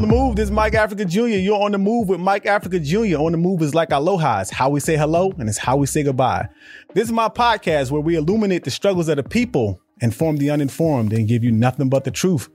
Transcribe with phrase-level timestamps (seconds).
[0.00, 1.26] On the move, this is Mike Africa Jr.
[1.26, 3.18] You're on the move with Mike Africa Jr.
[3.18, 4.40] On the move is like aloha.
[4.40, 6.48] It's how we say hello and it's how we say goodbye.
[6.94, 11.12] This is my podcast where we illuminate the struggles of the people, inform the uninformed,
[11.12, 12.48] and give you nothing but the truth.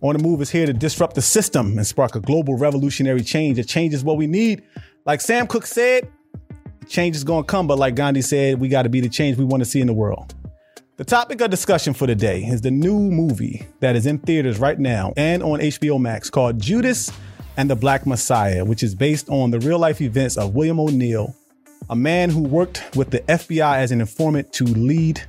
[0.00, 3.58] On the move is here to disrupt the system and spark a global revolutionary change
[3.58, 4.64] that changes what we need.
[5.06, 6.10] Like Sam Cooke said,
[6.88, 9.38] change is going to come, but like Gandhi said, we got to be the change
[9.38, 10.34] we want to see in the world.
[10.98, 14.76] The topic of discussion for today is the new movie that is in theaters right
[14.76, 17.12] now and on HBO Max called Judas
[17.56, 21.36] and the Black Messiah, which is based on the real life events of William O'Neill,
[21.88, 25.22] a man who worked with the FBI as an informant to lead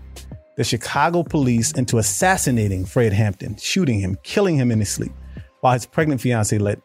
[0.58, 5.12] the Chicago police into assassinating Fred Hampton, shooting him, killing him in his sleep,
[5.60, 6.78] while his pregnant fiancee lay,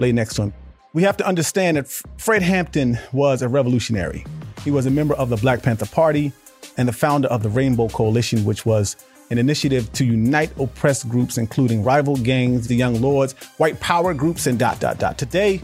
[0.00, 0.54] lay next to him.
[0.94, 1.86] We have to understand that
[2.18, 4.26] Fred Hampton was a revolutionary.
[4.64, 6.32] He was a member of the Black Panther Party
[6.76, 8.96] and the founder of the Rainbow Coalition, which was
[9.30, 14.46] an initiative to unite oppressed groups, including rival gangs, the Young Lords, white power groups,
[14.46, 15.18] and dot, dot, dot.
[15.18, 15.60] Today,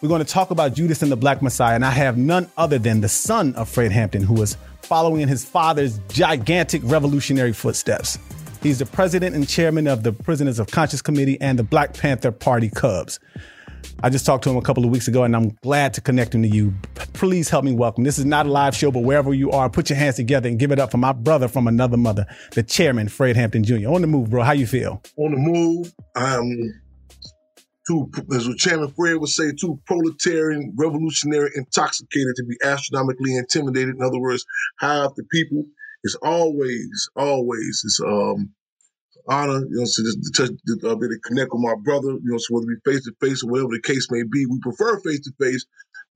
[0.00, 2.78] we're going to talk about Judas and the Black Messiah, and I have none other
[2.78, 8.18] than the son of Fred Hampton, who was following in his father's gigantic revolutionary footsteps.
[8.62, 12.30] He's the president and chairman of the Prisoners of Conscience Committee and the Black Panther
[12.30, 13.18] Party Cubs.
[14.02, 16.34] I just talked to him a couple of weeks ago, and I'm glad to connect
[16.34, 16.72] him to you.
[17.12, 18.04] Please help me welcome.
[18.04, 20.58] This is not a live show, but wherever you are, put your hands together and
[20.58, 23.88] give it up for my brother from another mother, the chairman, Fred Hampton Jr.
[23.88, 24.42] On the move, bro.
[24.42, 25.02] How you feel?
[25.16, 25.92] On the move.
[26.16, 26.80] I'm
[27.86, 33.96] too, as Chairman Fred would say, too proletarian, revolutionary, intoxicated to be astronomically intimidated.
[33.96, 34.44] In other words,
[34.78, 35.64] high the people.
[36.02, 38.54] It's always, always, it's um
[39.28, 42.10] honor, you know, so just to touch, to, uh, be to connect with my brother,
[42.10, 44.46] you know, so whether it be face to face or whatever the case may be,
[44.46, 45.64] we prefer face to face,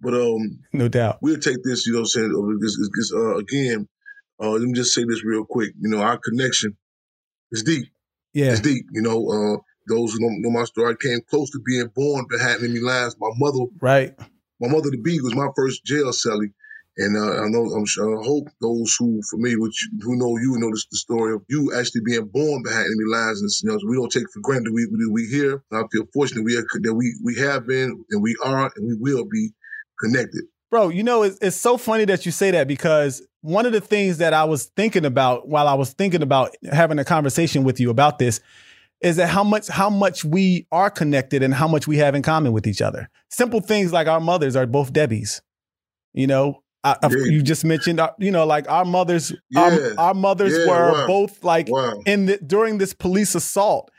[0.00, 3.88] but um, no doubt, we'll take this, you know, saying this, this uh, again.
[4.42, 5.72] Uh, let me just say this real quick.
[5.80, 6.77] You know, our connection
[7.52, 7.86] is deep.
[8.33, 8.86] Yeah, it's deep.
[8.92, 12.27] You know, uh, those who know, know my story, I came close to being born
[12.28, 13.17] but behind enemy lines.
[13.20, 14.18] My mother, right,
[14.61, 16.52] my mother, the bee, was my first jail cellie.
[16.96, 20.36] And uh, I know, I'm sure, I hope those who for me, you, who know
[20.38, 23.96] you know this, the story of you actually being born behind enemy lines, and we
[23.96, 25.62] don't take for granted we we, we here.
[25.72, 28.96] I feel fortunate we are, that we we have been and we are and we
[28.98, 29.50] will be
[30.00, 30.42] connected.
[30.70, 33.80] Bro, you know, it's, it's so funny that you say that because one of the
[33.80, 37.78] things that I was thinking about while I was thinking about having a conversation with
[37.78, 38.40] you about this
[39.00, 42.22] is that how much how much we are connected and how much we have in
[42.22, 43.10] common with each other.
[43.30, 45.42] Simple things like our mothers are both Debbie's.
[46.12, 47.24] You know, I, yeah.
[47.24, 49.61] you just mentioned, uh, you know, like our mothers, yeah.
[49.61, 51.06] our, our, mothers yeah, were wow.
[51.06, 51.98] both like wow.
[52.05, 53.90] in the, during this police assault.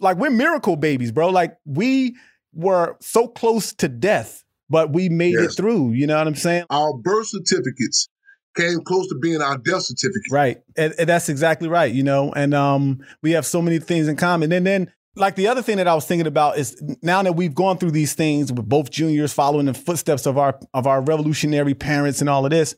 [0.00, 1.30] Like we're miracle babies, bro.
[1.30, 2.16] Like we
[2.52, 5.52] were so close to death, but we made yes.
[5.52, 5.92] it through.
[5.92, 6.64] You know what I'm saying?
[6.68, 8.08] Our birth certificates
[8.54, 10.30] came close to being our death certificate.
[10.30, 11.92] Right, and, and that's exactly right.
[11.92, 14.52] You know, and um, we have so many things in common.
[14.52, 17.54] And then like the other thing that I was thinking about is now that we've
[17.54, 21.74] gone through these things with both juniors following the footsteps of our of our revolutionary
[21.74, 22.76] parents and all of this,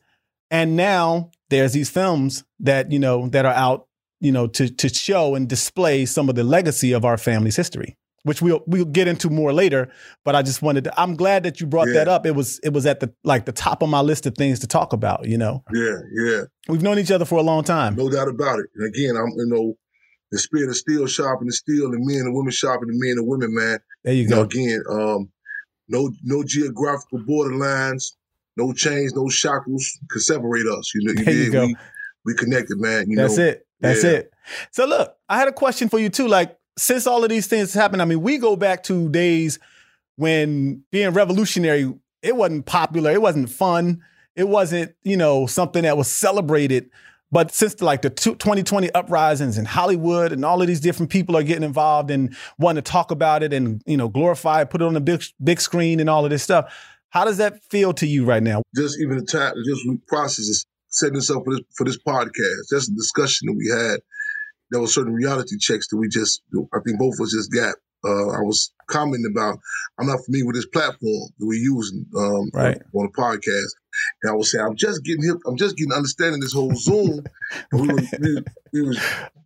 [0.49, 3.87] and now there's these films that you know that are out,
[4.21, 7.97] you know, to to show and display some of the legacy of our family's history,
[8.23, 9.91] which we'll we'll get into more later.
[10.23, 10.99] But I just wanted to.
[10.99, 11.95] I'm glad that you brought yeah.
[11.95, 12.25] that up.
[12.25, 14.67] It was it was at the like the top of my list of things to
[14.67, 15.27] talk about.
[15.27, 15.63] You know.
[15.73, 16.41] Yeah, yeah.
[16.69, 17.95] We've known each other for a long time.
[17.95, 18.67] No doubt about it.
[18.75, 19.77] And again, I'm you know
[20.31, 23.27] the spirit of steel sharpening the steel, and men and women sharpening the men and
[23.27, 23.79] women, man.
[24.03, 24.41] There you, go.
[24.43, 25.31] Again, um,
[25.87, 28.13] no no geographical borderlines,
[28.57, 30.91] no chains, no shackles can separate us.
[30.93, 31.65] You know, you, there you go.
[31.65, 31.75] We,
[32.25, 33.09] we connected, man.
[33.09, 33.45] You That's know?
[33.45, 33.65] it.
[33.79, 34.11] That's yeah.
[34.11, 34.33] it.
[34.71, 36.27] So look, I had a question for you too.
[36.27, 39.59] Like, since all of these things happened, I mean, we go back to days
[40.15, 44.01] when being revolutionary, it wasn't popular, it wasn't fun,
[44.35, 46.89] it wasn't, you know, something that was celebrated.
[47.31, 51.37] But since the, like the 2020 uprisings in Hollywood and all of these different people
[51.37, 54.81] are getting involved and wanting to talk about it and you know glorify it, put
[54.81, 56.73] it on the big big screen and all of this stuff,
[57.09, 58.61] how does that feel to you right now?
[58.75, 62.69] Just even the time, just processes setting this up for this for this podcast.
[62.71, 63.99] That's a discussion that we had.
[64.71, 67.73] There were certain reality checks that we just, I think both of us just got
[68.05, 69.59] uh, I was commenting about
[69.99, 72.81] I'm not familiar with this platform that we're using um, right.
[72.93, 73.71] on the podcast,
[74.23, 77.23] and I was saying I'm just getting hip, I'm just getting understanding this whole Zoom.
[77.71, 78.43] we, were, we,
[78.73, 78.99] we was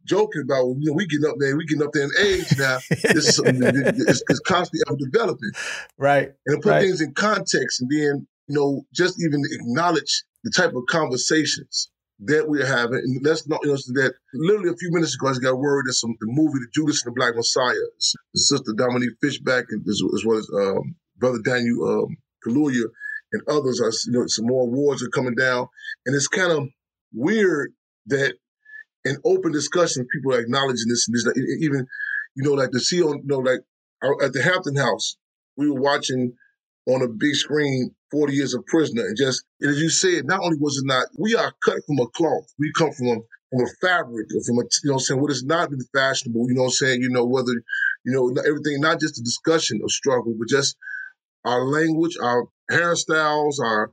[0.05, 2.77] joking about you know we getting up there, we getting up there in age now.
[2.89, 5.51] This is something that it's, it's constantly ever developing,
[5.97, 6.31] right?
[6.45, 6.81] And to put right.
[6.81, 11.89] things in context, and then you know just even acknowledge the type of conversations
[12.19, 12.99] that we're having.
[12.99, 15.85] And let's not, you know, that literally a few minutes ago, I just got word
[15.87, 17.73] that some the movie, The Judas and the Black Messiah,
[18.35, 22.85] Sister Dominique Fishback, and as, as well as um, Brother Daniel um, Kaluuya
[23.33, 25.67] and others, are, you know, some more awards are coming down.
[26.05, 26.67] And it's kind of
[27.11, 27.73] weird
[28.07, 28.35] that
[29.05, 31.87] in open discussion, people are acknowledging this and this, even,
[32.35, 33.59] you know, like see on, you know, like
[34.03, 35.17] uh, at the Hampton House,
[35.57, 36.33] we were watching
[36.87, 39.03] on a big screen 40 years of prisoner.
[39.03, 41.99] And just, and as you said, not only was it not, we are cut from
[41.99, 42.45] a cloth.
[42.59, 43.15] We come from a,
[43.51, 46.55] from a fabric, from a, you know I'm saying, what has not been fashionable, you
[46.55, 47.51] know I'm saying, you know, whether,
[48.05, 50.75] you know, everything, not just the discussion of struggle, but just
[51.45, 53.91] our language, our hairstyles, our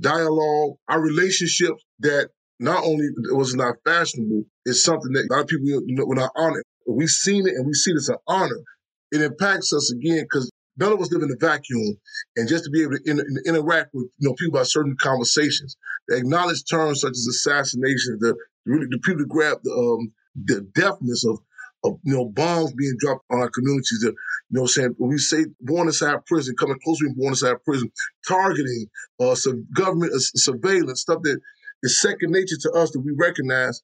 [0.00, 2.30] dialogue, our relationships that
[2.60, 6.14] not only was not fashionable, it's something that a lot of people you know, were
[6.14, 6.64] not honored.
[6.86, 8.62] We've seen it and we see as an honor.
[9.10, 11.96] It impacts us again because none of us live in a vacuum.
[12.36, 15.76] And just to be able to in, interact with you know people about certain conversations,
[16.10, 18.34] to acknowledge terms such as assassination, the
[18.66, 20.12] really the people to grab the um,
[20.44, 21.38] the deafness of
[21.84, 24.00] of you know bombs being dropped on our communities.
[24.00, 27.56] The, you know, saying when we say born inside prison, coming closer to born inside
[27.64, 27.90] prison,
[28.26, 28.86] targeting,
[29.20, 31.38] uh, some government uh, surveillance, stuff that
[31.82, 33.82] is second nature to us that we recognize.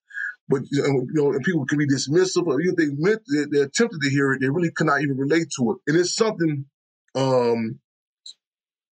[0.49, 4.01] But you know, and people can be dismissive, or even they meant they, they attempted
[4.01, 5.77] to hear it, they really could not even relate to it.
[5.87, 6.65] And it's something
[7.15, 7.79] um,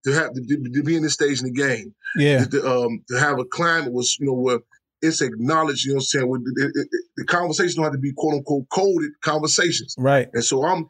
[0.06, 1.94] to have to, to, be in this stage in the game.
[2.16, 2.46] Yeah.
[2.46, 4.60] To, um, to have a climate was, you know, where
[5.02, 6.86] it's acknowledged, you know what I'm saying?
[7.18, 9.96] The conversation don't have to be quote unquote coded conversations.
[9.98, 10.30] Right.
[10.34, 10.88] And so I'm,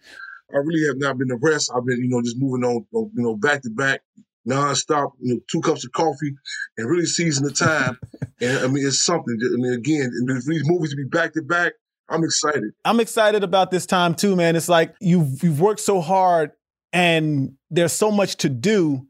[0.53, 1.71] I really have not been depressed.
[1.73, 4.01] I've been, you know, just moving on, you know, back to back,
[4.47, 6.35] nonstop, you know, two cups of coffee
[6.77, 7.97] and really seizing the time.
[8.41, 9.37] and I mean, it's something.
[9.41, 11.73] I mean, again, for these movies to be back to back,
[12.09, 12.71] I'm excited.
[12.83, 14.55] I'm excited about this time too, man.
[14.55, 16.51] It's like you've you've worked so hard
[16.91, 19.07] and there's so much to do,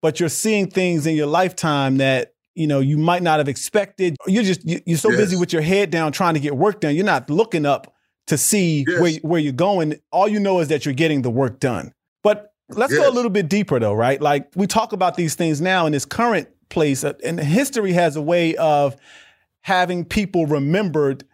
[0.00, 4.16] but you're seeing things in your lifetime that you know you might not have expected.
[4.26, 5.18] You're just you're so yes.
[5.18, 6.94] busy with your head down trying to get work done.
[6.94, 7.94] You're not looking up
[8.26, 9.00] to see yes.
[9.00, 9.98] where where you're going.
[10.10, 11.92] All you know is that you're getting the work done.
[12.22, 13.02] But let's yes.
[13.02, 14.20] go a little bit deeper though, right?
[14.20, 18.16] Like we talk about these things now in this current place, uh, and history has
[18.16, 18.96] a way of
[19.62, 21.24] having people remembered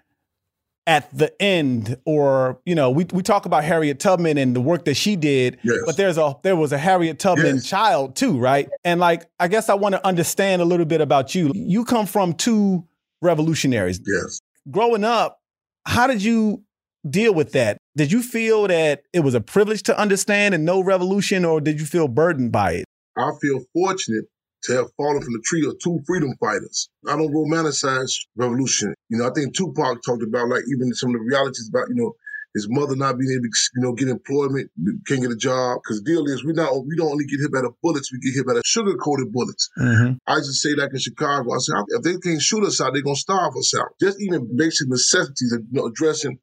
[0.90, 4.84] at the end or you know we, we talk about harriet tubman and the work
[4.86, 5.78] that she did yes.
[5.86, 7.64] but there's a there was a harriet tubman yes.
[7.64, 8.68] child too right?
[8.82, 11.52] And like i guess i want to understand a little bit about you.
[11.54, 12.84] You come from two
[13.22, 14.00] revolutionaries.
[14.04, 14.40] Yes.
[14.68, 15.40] Growing up
[15.86, 16.64] how did you
[17.08, 17.78] deal with that?
[17.96, 21.78] Did you feel that it was a privilege to understand and know revolution or did
[21.78, 22.84] you feel burdened by it?
[23.16, 24.24] I feel fortunate
[24.64, 26.90] to have fallen from the tree of two freedom fighters.
[27.08, 28.94] I don't romanticize revolution.
[29.08, 31.96] You know, I think Tupac talked about like even some of the realities about, you
[31.96, 32.12] know,
[32.54, 34.70] his mother not being able to, you know, get employment,
[35.06, 35.78] can't get a job.
[35.82, 38.18] Because the deal is, we not we don't only get hit by the bullets, we
[38.18, 39.70] get hit by the sugar coated bullets.
[39.78, 40.14] Mm-hmm.
[40.26, 43.02] I just say like in Chicago, I say if they can't shoot us out, they're
[43.02, 43.94] gonna starve us out.
[44.00, 46.38] Just even basic necessities of you know, addressing,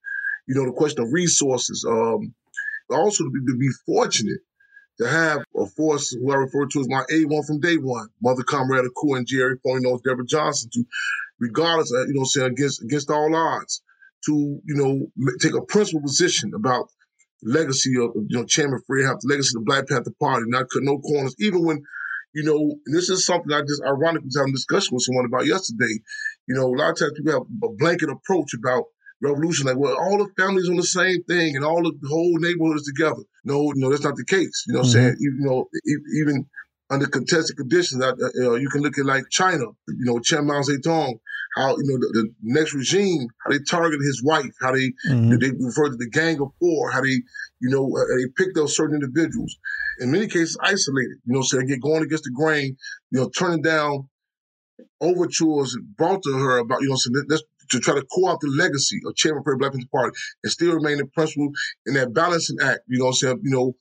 [0.47, 1.85] you know, the question of resources.
[1.87, 2.33] Um,
[2.89, 4.39] also to be, to be fortunate
[4.99, 8.43] to have a force who I refer to as my A1 from day one, Mother
[8.43, 10.83] Comrade Akua Njeri Forty knows Deborah Johnson, to
[11.39, 13.81] regardless of, you know, saying against against all odds,
[14.25, 14.33] to,
[14.65, 15.07] you know,
[15.41, 16.89] take a principal position about
[17.43, 20.99] legacy of, you know, Chairman the legacy of the Black Panther Party, not cut no
[20.99, 21.83] corners, even when,
[22.33, 25.45] you know, this is something I just ironically was having a discussion with someone about
[25.45, 26.01] yesterday.
[26.47, 28.85] You know, a lot of times people have a blanket approach about
[29.21, 32.37] revolution, like, well, all the families on the same thing and all the, the whole
[32.39, 33.23] neighborhood is together.
[33.47, 34.65] No, no, that's not the case.
[34.67, 34.97] You know what mm-hmm.
[34.97, 35.15] I'm saying?
[35.19, 35.67] You, you know,
[36.21, 36.45] even
[36.89, 40.61] under contested conditions, uh, uh, you can look at like China, you know, Chen Mao
[40.61, 41.19] Zedong,
[41.55, 45.37] how, you know, the, the next regime, how they targeted his wife, how they, mm-hmm.
[45.37, 47.21] they referred to the gang of four, how they,
[47.61, 49.55] you know, uh, they picked out certain individuals.
[49.99, 52.77] In many cases, isolated, you know, so they get going against the grain,
[53.11, 54.09] you know, turning down
[55.01, 58.99] overtures brought to her about, you know, so let's to try to co-opt the legacy
[59.05, 61.49] of Chairman the Black Panther Party and still remain in principle
[61.85, 62.81] in that balancing act.
[62.87, 63.41] You know what I'm saying?
[63.43, 63.75] You know,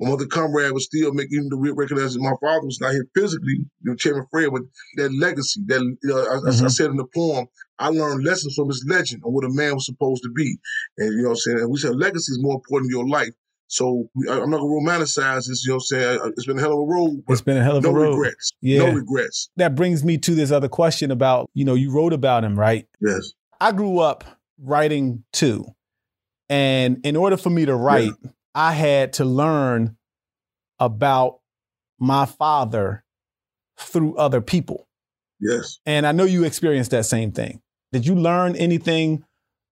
[0.00, 3.06] my mother comrade was still making even the recognize that my father was not here
[3.14, 4.62] physically, you know, Chairman Fred, but
[4.96, 6.64] that legacy, that you know, I, mm-hmm.
[6.64, 7.46] I, said in the poem,
[7.78, 10.58] I learned lessons from his legend on what a man was supposed to be.
[10.98, 11.58] And you know what I'm saying?
[11.60, 13.30] And we said legacy is more important than your life.
[13.74, 15.64] So I'm not gonna romanticize this.
[15.64, 17.24] You know, what I'm saying it's been a hell of a road.
[17.28, 18.04] It's been a hell of no a road.
[18.04, 18.52] No regrets.
[18.60, 18.78] Yeah.
[18.78, 19.50] No regrets.
[19.56, 22.86] That brings me to this other question about you know you wrote about him, right?
[23.00, 23.32] Yes.
[23.60, 24.24] I grew up
[24.62, 25.66] writing too,
[26.48, 28.30] and in order for me to write, yeah.
[28.54, 29.96] I had to learn
[30.78, 31.40] about
[31.98, 33.04] my father
[33.76, 34.86] through other people.
[35.40, 35.80] Yes.
[35.84, 37.60] And I know you experienced that same thing.
[37.92, 39.24] Did you learn anything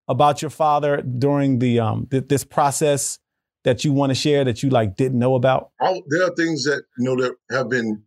[0.09, 3.21] about your father during the um th- this process
[3.65, 5.71] that you want to share that you like didn't know about?
[5.81, 8.03] I, there are things that you know that have been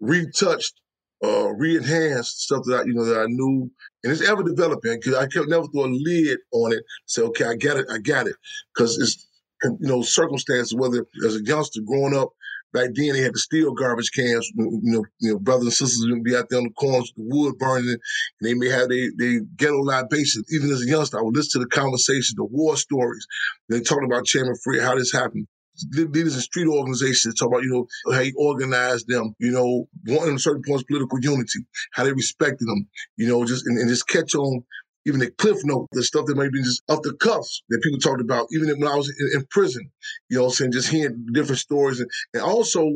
[0.00, 0.80] retouched,
[1.24, 3.70] uh, re-enhanced stuff that I, you know that I knew,
[4.04, 6.84] and it's ever developing because I could never throw a lid on it.
[7.06, 8.36] Say, okay, I got it, I got it,
[8.74, 9.26] because it's
[9.64, 10.74] you know circumstances.
[10.74, 12.30] Whether as a youngster growing up
[12.76, 14.50] back then they had to steal garbage cans.
[14.54, 17.24] You know, you know, brothers and sisters would be out there on the corners, the
[17.24, 17.98] wood burning, and
[18.42, 20.44] they may have their they ghetto libations.
[20.52, 23.26] Even as a youngster, I would listen to the conversations, the war stories.
[23.68, 25.46] They talked about Chairman Fred, how this happened
[25.94, 30.38] leaders in street organizations talk about, you know, how he organized them, you know, wanting
[30.38, 31.60] certain points political unity,
[31.92, 34.64] how they respected them, you know, just and, and just catch on
[35.06, 37.98] even the cliff note, the stuff that might be just off the cuffs that people
[37.98, 39.90] talked about, even when I was in, in prison,
[40.28, 42.90] you know, saying just hearing different stories and, and also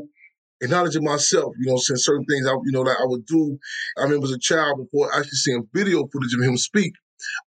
[0.61, 3.59] acknowledging myself, you know, saying certain things I, you know, that I would do.
[3.97, 6.93] I remember as a child before actually seeing video footage of him speak,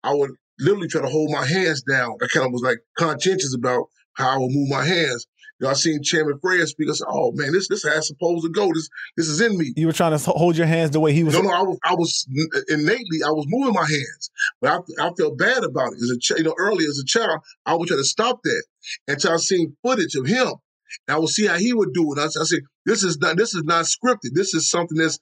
[0.04, 2.18] I would literally try to hold my hands down.
[2.22, 5.26] I kind of was like conscientious about how I would move my hands.
[5.60, 6.90] You know, I seen Chairman Fred speak.
[6.90, 8.72] I said, "Oh man, this this has supposed to go.
[8.74, 11.24] This this is in me." You were trying to hold your hands the way he
[11.24, 11.34] was.
[11.34, 12.28] No, no, I was I was
[12.70, 15.98] innately I was moving my hands, but I, I felt bad about it.
[16.02, 18.64] As a ch- you know, early as a child, I would try to stop that
[19.08, 20.48] until I seen footage of him,
[21.08, 22.20] and I would see how he would do it.
[22.20, 24.32] I, I said, "This is not this is not scripted.
[24.34, 25.20] This is something that's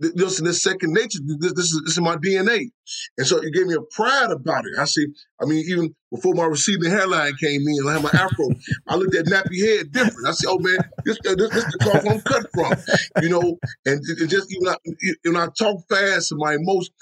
[0.00, 1.18] this is this second nature.
[1.38, 2.70] This, this, is this is my DNA,
[3.18, 4.78] and so it gave me a pride about it.
[4.78, 5.06] I see.
[5.40, 8.48] I mean, even before my receding hairline came in, I had my afro.
[8.88, 10.26] I looked at nappy head different.
[10.26, 13.28] I said, "Oh man, this uh, this, this is the cloth I'm cut from," you
[13.28, 13.58] know.
[13.86, 14.76] And it, just even I,
[15.24, 16.92] when I talk fast and my emotion,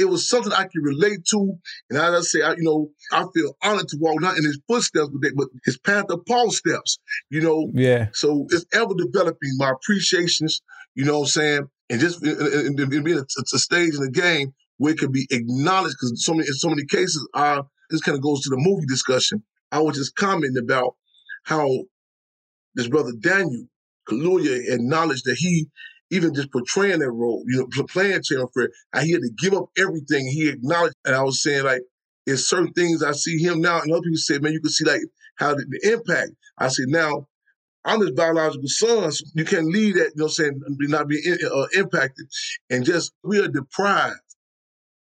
[0.00, 1.58] it was something I could relate to.
[1.90, 4.58] And as I say, I, you know, I feel honored to walk not in his
[4.66, 7.70] footsteps, but, they, but his Panther Paul steps, you know.
[7.74, 8.08] Yeah.
[8.14, 10.62] So it's ever developing my appreciations,
[10.94, 11.68] you know what I'm saying?
[11.90, 15.26] And just and, and being a, a, stage in the game where it can be
[15.30, 18.56] acknowledged because so many in so many cases uh this kind of goes to the
[18.56, 19.42] movie discussion.
[19.72, 20.94] I was just commenting about
[21.44, 21.68] how
[22.74, 23.66] this brother Daniel
[24.08, 25.68] Kaluuya acknowledged that he
[26.10, 28.70] even just portraying that role, you know, playing Chairman Fred,
[29.02, 30.26] he had to give up everything.
[30.26, 31.82] He acknowledged, and I was saying like,
[32.26, 34.84] there's certain things I see him now, and other people say, man, you can see
[34.84, 35.02] like
[35.36, 36.32] how the, the impact.
[36.58, 37.28] I said now
[37.84, 39.12] I'm his biological son.
[39.12, 42.26] So you can't leave that, you know, what I'm saying not be uh, impacted.
[42.68, 44.20] And just we are deprived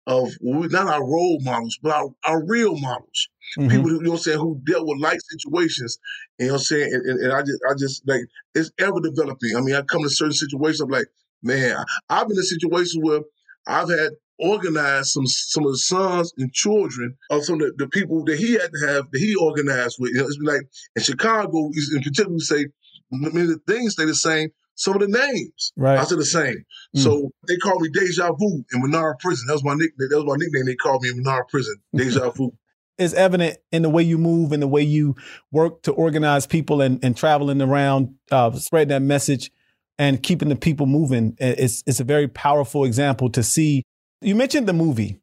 [0.06, 3.28] of not our role models, but our, our real models.
[3.58, 3.70] Mm-hmm.
[3.70, 5.98] People, who, you know, what I'm saying, who dealt with life situations.
[6.38, 8.22] And, you know, what I'm saying, and, and, and, I just, I just like
[8.54, 9.56] it's ever developing.
[9.56, 10.80] I mean, I come to certain situations.
[10.80, 11.08] I'm like,
[11.42, 13.20] man, I've been in situations where
[13.68, 17.88] I've had organized some some of the sons and children of some of the, the
[17.88, 20.12] people that he had to have that he organized with.
[20.12, 20.62] You know, it's like
[20.96, 22.66] in Chicago, in particular, we say
[23.12, 24.50] I mean the things stay the same.
[24.74, 25.98] Some of the names right.
[25.98, 26.64] I said the same.
[26.96, 27.00] Mm.
[27.02, 29.46] So they call me Deja Vu in Menard Prison.
[29.48, 30.08] That was my nickname.
[30.10, 30.66] That was my nickname.
[30.66, 32.52] They called me in Menard Prison, Deja Vu.
[33.00, 35.14] It's evident in the way you move and the way you
[35.52, 39.52] work to organize people and, and traveling around, uh, spreading that message
[39.98, 41.36] and keeping the people moving.
[41.38, 43.82] It's, it's a very powerful example to see
[44.20, 45.20] you mentioned the movie.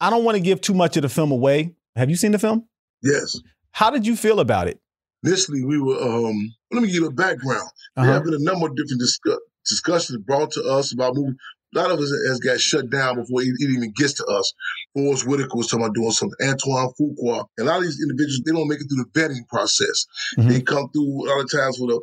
[0.00, 1.74] I don't want to give too much of the film away.
[1.94, 2.66] Have you seen the film?
[3.02, 3.38] Yes.
[3.72, 4.80] How did you feel about it?
[5.24, 5.96] Initially, we were.
[6.00, 7.68] um Let me give you a background.
[7.96, 8.04] Uh-huh.
[8.04, 9.38] There have been a number of different discuss-
[9.68, 11.36] discussions brought to us about movie.
[11.74, 14.52] A lot of us has got shut down before it, even gets to us.
[14.94, 16.36] Forest Whitaker was talking about doing something.
[16.46, 17.46] Antoine Fuqua.
[17.56, 20.04] And a lot of these individuals, they don't make it through the vetting process.
[20.36, 20.48] Mm-hmm.
[20.48, 22.00] They come through a lot of times with a,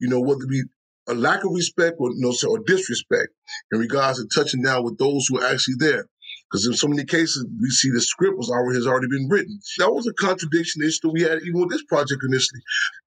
[0.00, 0.64] you know, whether it be
[1.08, 3.28] a lack of respect or, you know, or disrespect
[3.72, 6.06] in regards to touching down with those who are actually there.
[6.50, 9.58] Because in so many cases, we see the script was already has already been written.
[9.78, 12.60] That was a contradiction issue we had even with this project initially.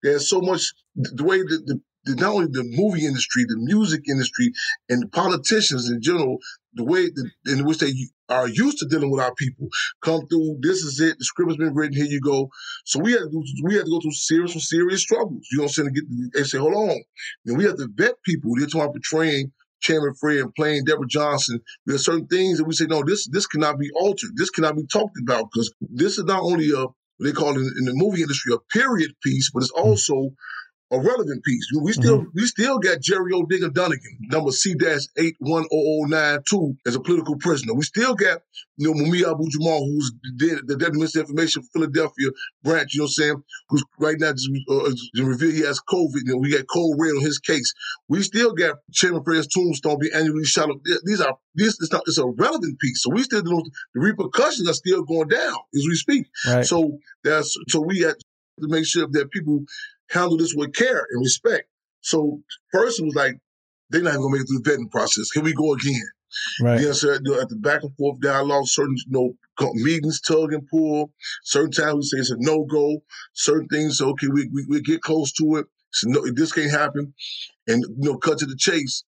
[0.04, 4.52] There's so much the way that the not only the movie industry, the music industry,
[4.88, 6.38] and the politicians in general,
[6.74, 7.10] the way
[7.48, 7.94] in which they
[8.30, 9.68] are used to dealing with our people
[10.02, 10.58] come through.
[10.62, 11.18] This is it.
[11.18, 11.96] The script has been written.
[11.96, 12.50] Here you go.
[12.86, 15.46] So we had to do, we had to go through serious and serious struggles.
[15.52, 15.94] You know what I'm saying?
[15.94, 17.02] To get, they say, hold on.
[17.46, 18.52] And we have to vet people.
[18.56, 21.60] They're talking about portraying Chairman Fred and playing Deborah Johnson.
[21.86, 24.32] There are certain things that we say, no, this this cannot be altered.
[24.36, 26.86] This cannot be talked about because this is not only a
[27.22, 29.82] they call it in, in the movie industry a period piece, but it's hmm.
[29.82, 30.32] also
[30.92, 31.68] a relevant piece.
[31.82, 32.30] We still mm-hmm.
[32.34, 34.76] we still got Jerry O'Digger Dunnigan, number C
[35.18, 37.74] eight one oh oh nine two, as a political prisoner.
[37.74, 38.42] We still got
[38.78, 42.30] you know Mumia Abu Jamal, who's the, the Dead Misinformation Philadelphia
[42.64, 42.94] branch.
[42.94, 43.44] You know what I'm saying?
[43.70, 46.22] Who's right now just uh, revealed he has COVID.
[46.26, 47.72] You know, we got cold red on his case.
[48.08, 50.78] We still got Chairman Fred's tombstone be annually shot up.
[51.04, 53.04] These are this it's not it's a relevant piece.
[53.04, 56.26] So we still the repercussions are still going down as we speak.
[56.48, 56.66] Right.
[56.66, 58.16] So that's so we had
[58.62, 59.64] to make sure that people
[60.10, 61.68] handle this with care and respect.
[62.02, 63.38] So first it was like,
[63.90, 65.32] they're not even gonna make it through the vetting process.
[65.34, 66.10] Here we go again.
[66.62, 66.80] Right.
[66.82, 71.12] Know, at the back and forth dialogue, certain you know meetings, tug and pull.
[71.44, 73.04] Certain times we say it's a no go.
[73.34, 75.66] Certain things, okay, we, we we get close to it.
[75.92, 77.14] So no, this can't happen,
[77.68, 79.04] and you know, cut to the chase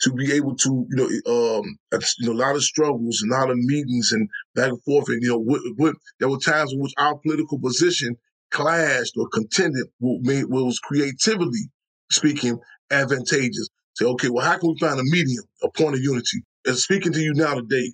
[0.00, 1.78] to be able to, you know, um,
[2.18, 5.08] you know, a lot of struggles and a lot of meetings and back and forth,
[5.08, 8.16] and you know, what, what, there were times in which our political position
[8.50, 11.70] clashed or contended with was creativity
[12.10, 12.58] speaking
[12.90, 13.68] advantageous.
[13.94, 16.44] Say, okay, well, how can we find a medium, a point of unity?
[16.66, 17.92] And speaking to you now today,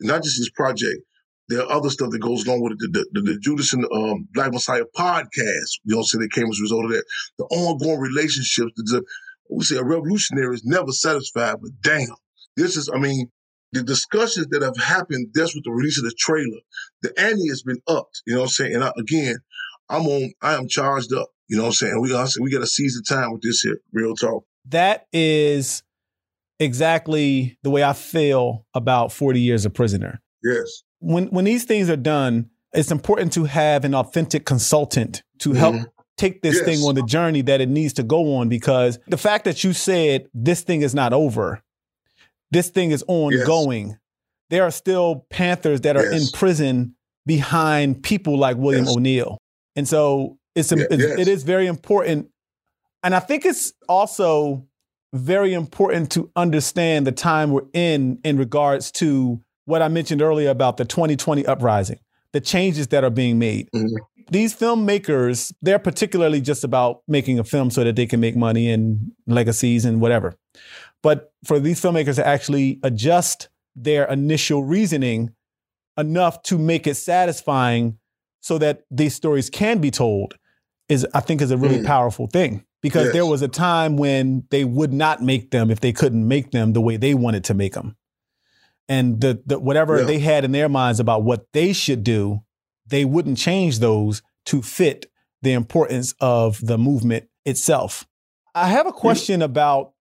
[0.00, 1.02] not just this project,
[1.48, 2.78] there are other stuff that goes along with it.
[2.92, 6.58] The, the, the Judas and um, Black Messiah podcast, you know, so that came as
[6.58, 7.04] a result of that.
[7.38, 9.04] The ongoing relationships, the,
[9.50, 12.16] we say a revolutionary is never satisfied, but damn,
[12.56, 13.30] this is, I mean,
[13.72, 16.60] the discussions that have happened just with the release of the trailer,
[17.02, 18.22] the ante has been upped.
[18.26, 18.74] You know what I'm saying?
[18.74, 19.36] And I, again,
[19.88, 20.32] I'm on.
[20.42, 21.28] I am charged up.
[21.48, 22.00] You know what I'm saying?
[22.00, 23.78] We got we got to seize the time with this here.
[23.92, 24.44] Real talk.
[24.66, 25.82] That is
[26.58, 30.20] exactly the way I feel about 40 years a prisoner.
[30.42, 30.82] Yes.
[31.00, 35.74] When when these things are done, it's important to have an authentic consultant to help
[35.74, 35.84] mm-hmm.
[36.16, 36.64] take this yes.
[36.64, 39.72] thing on the journey that it needs to go on because the fact that you
[39.72, 41.62] said this thing is not over
[42.54, 43.88] this thing is ongoing.
[43.88, 43.98] Yes.
[44.50, 46.22] There are still Panthers that are yes.
[46.22, 46.94] in prison
[47.26, 48.94] behind people like William yes.
[49.76, 52.28] And so it's, yeah, it's it is very important.
[53.02, 54.66] And I think it's also
[55.12, 60.50] very important to understand the time we're in in regards to what I mentioned earlier
[60.50, 61.98] about the 2020 uprising,
[62.32, 63.68] the changes that are being made.
[63.74, 63.96] Mm-hmm.
[64.30, 68.70] These filmmakers, they're particularly just about making a film so that they can make money
[68.70, 70.34] and legacies and whatever.
[71.02, 75.34] But for these filmmakers to actually adjust their initial reasoning
[75.98, 77.98] enough to make it satisfying
[78.44, 80.34] so that these stories can be told
[80.90, 81.86] is I think is a really mm.
[81.86, 83.14] powerful thing because yes.
[83.14, 86.74] there was a time when they would not make them if they couldn't make them
[86.74, 87.96] the way they wanted to make them.
[88.86, 90.04] And the, the whatever yeah.
[90.04, 92.42] they had in their minds about what they should do,
[92.86, 95.10] they wouldn't change those to fit
[95.40, 98.06] the importance of the movement itself.
[98.54, 99.94] I have a question about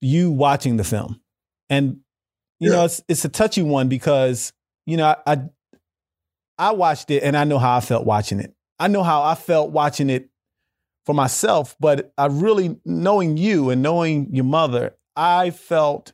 [0.00, 1.20] you watching the film.
[1.68, 2.02] And
[2.60, 2.76] you yeah.
[2.76, 4.52] know, it's it's a touchy one because,
[4.86, 5.42] you know, I, I
[6.58, 8.54] I watched it and I know how I felt watching it.
[8.78, 10.28] I know how I felt watching it
[11.04, 16.12] for myself, but I really knowing you and knowing your mother, I felt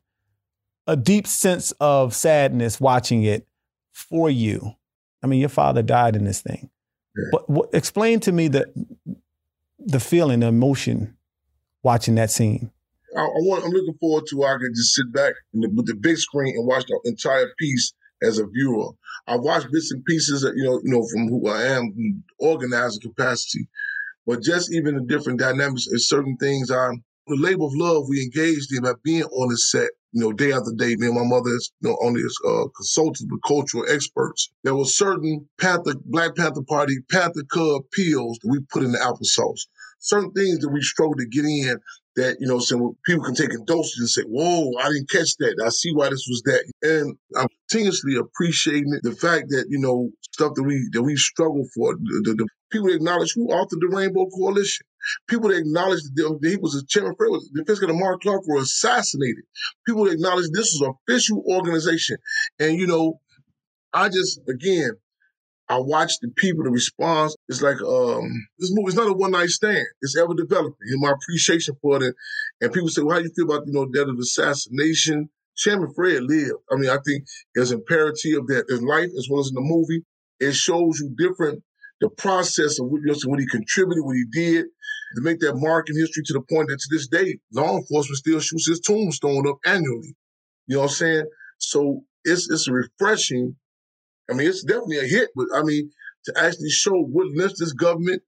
[0.86, 3.46] a deep sense of sadness watching it
[3.92, 4.74] for you.
[5.22, 6.70] I mean, your father died in this thing.
[7.16, 7.24] Yeah.
[7.32, 8.66] But what, explain to me the
[9.78, 11.16] the feeling, the emotion
[11.82, 12.70] watching that scene.
[13.16, 13.64] I, I want.
[13.64, 16.54] I'm looking forward to where I can just sit back the, with the big screen
[16.56, 18.90] and watch the entire piece as a viewer.
[19.26, 23.68] I watch bits and pieces, you know, you know, from who I am, organizing capacity,
[24.26, 26.70] but just even the different dynamics and certain things.
[26.70, 26.90] I,
[27.26, 30.52] the labor of love we engaged in by being on the set, you know, day
[30.52, 30.96] after day.
[30.96, 34.50] Me and my mother is, you know, only as uh, consultants, but cultural experts.
[34.64, 38.98] There were certain Panther, Black Panther Party, Panther Cub peels that we put in the
[38.98, 39.66] applesauce.
[40.00, 41.78] Certain things that we struggled to get in
[42.16, 45.36] that, you know, some people can take in doses and say, whoa, I didn't catch
[45.38, 45.62] that.
[45.64, 46.64] I see why this was that.
[46.82, 51.16] And I'm continuously appreciating it, the fact that, you know, stuff that we that we
[51.16, 54.86] struggle for, the, the, the people that acknowledge who authored the Rainbow Coalition,
[55.28, 59.44] people that acknowledge that he was a chairman, the fiscal Mark Clark were assassinated,
[59.86, 62.16] people that acknowledge this was an official organization.
[62.58, 63.20] And, you know,
[63.92, 64.92] I just, again,
[65.70, 67.36] I watch the people, the response.
[67.48, 68.28] It's like um,
[68.58, 69.86] this movie is not a one night stand.
[70.02, 70.74] It's ever developing.
[70.90, 72.14] And my appreciation for it.
[72.60, 75.30] And people say, well, how do you feel about, you know, death of assassination?
[75.56, 76.58] Chairman Fred lived.
[76.72, 80.04] I mean, I think there's imperative that in life as well as in the movie,
[80.40, 81.62] it shows you different
[82.00, 84.64] the process of what, you know, what he contributed, what he did
[85.14, 88.18] to make that mark in history to the point that to this day, law enforcement
[88.18, 90.16] still shoots his tombstone up annually.
[90.66, 91.24] You know what I'm saying?
[91.58, 93.56] So it's it's refreshing
[94.30, 95.90] I mean, it's definitely a hit, but I mean,
[96.26, 98.22] to actually show what lengths this government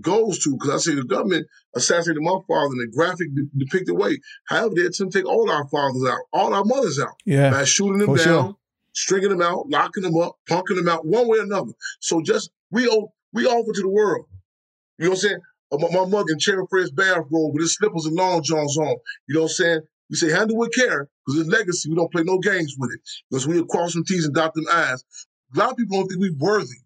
[0.00, 3.96] goes to, because I say the government assassinated my father in a graphic de- depicted
[3.96, 4.18] way.
[4.46, 7.64] However, they attempt to take all our fathers out, all our mothers out, yeah, by
[7.64, 8.56] shooting them down, sure.
[8.92, 11.72] stringing them out, locking them up, punking them out, one way or another.
[12.00, 14.26] So just we owe, we offer to the world.
[14.98, 15.40] You know what I'm saying?
[15.72, 18.96] Uh, my, my mother in Chairman Fred's bathrobe with his slippers and long johns on.
[19.28, 19.80] You know what I'm saying?
[20.10, 21.90] We say handle with care because it's legacy.
[21.90, 24.66] We don't play no games with it because we cross some T's and dot them
[24.70, 25.04] I's.
[25.54, 26.78] A lot of people don't think we're worthy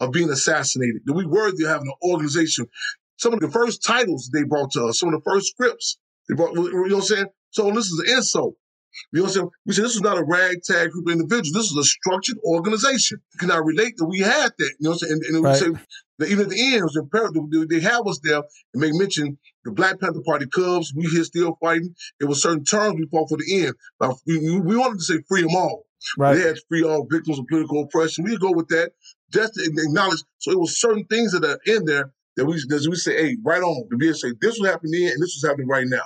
[0.00, 2.66] of being assassinated, that we're worthy of having an organization.
[3.16, 6.34] Some of the first titles they brought to us, some of the first scripts they
[6.34, 7.26] brought, you know what I'm saying?
[7.50, 8.54] So this is an insult.
[9.12, 9.50] You know what I'm saying?
[9.66, 11.52] We said this is not a ragtag group of individuals.
[11.52, 13.20] This is a structured organization.
[13.38, 14.74] Can I relate that we had that?
[14.78, 15.12] You know what I'm saying?
[15.12, 15.52] And, and right.
[15.52, 15.82] we say
[16.18, 17.68] that even at the end, it was imperative.
[17.68, 18.42] They have us there
[18.74, 20.92] and make mention the Black Panther Party Cubs.
[20.94, 21.94] We here still fighting.
[22.20, 23.74] It was certain terms we fought for the end.
[24.26, 25.84] we, we wanted to say free them all.
[26.16, 26.34] Right.
[26.34, 28.24] They had free all victims of political oppression.
[28.24, 28.92] We go with that
[29.32, 30.22] just to acknowledge.
[30.38, 33.36] So it was certain things that are in there that we that we say, hey,
[33.44, 33.88] right on.
[33.90, 36.04] To be able say this was happening then and this was happening right now.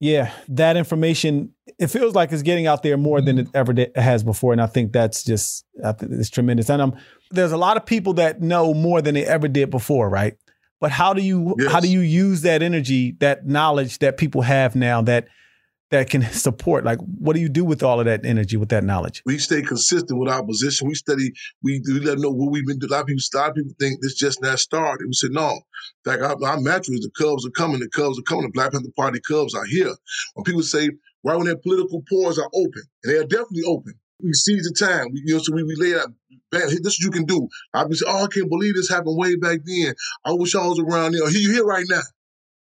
[0.00, 3.96] Yeah, that information it feels like it's getting out there more than it ever did,
[3.96, 6.68] has before, and I think that's just I think it's tremendous.
[6.68, 6.96] And um,
[7.30, 10.36] there's a lot of people that know more than they ever did before, right?
[10.80, 11.72] But how do you Yes.
[11.72, 15.28] how do you use that energy, that knowledge that people have now that
[15.94, 16.84] that can support?
[16.84, 19.22] Like, what do you do with all of that energy, with that knowledge?
[19.24, 20.88] We stay consistent with our position.
[20.88, 21.32] We study.
[21.62, 22.90] We, we let them know what we've been doing.
[22.90, 25.06] A lot of people, a lot of people think this just not started.
[25.06, 25.50] We said no.
[25.50, 27.80] In fact, our, our mantra is the Cubs are coming.
[27.80, 28.44] The Cubs are coming.
[28.44, 29.94] The Black Panther Party Cubs are here.
[30.34, 30.90] When people say
[31.22, 34.74] right when their political pores are open, and they are definitely open, we seize the
[34.74, 35.06] time.
[35.12, 36.08] We, you know, so we, we lay out.
[36.52, 37.48] Man, this is what you can do.
[37.72, 39.94] I be saying, oh, I can't believe this happened way back then.
[40.24, 41.28] I wish I was around there.
[41.28, 42.02] Here, you here right now.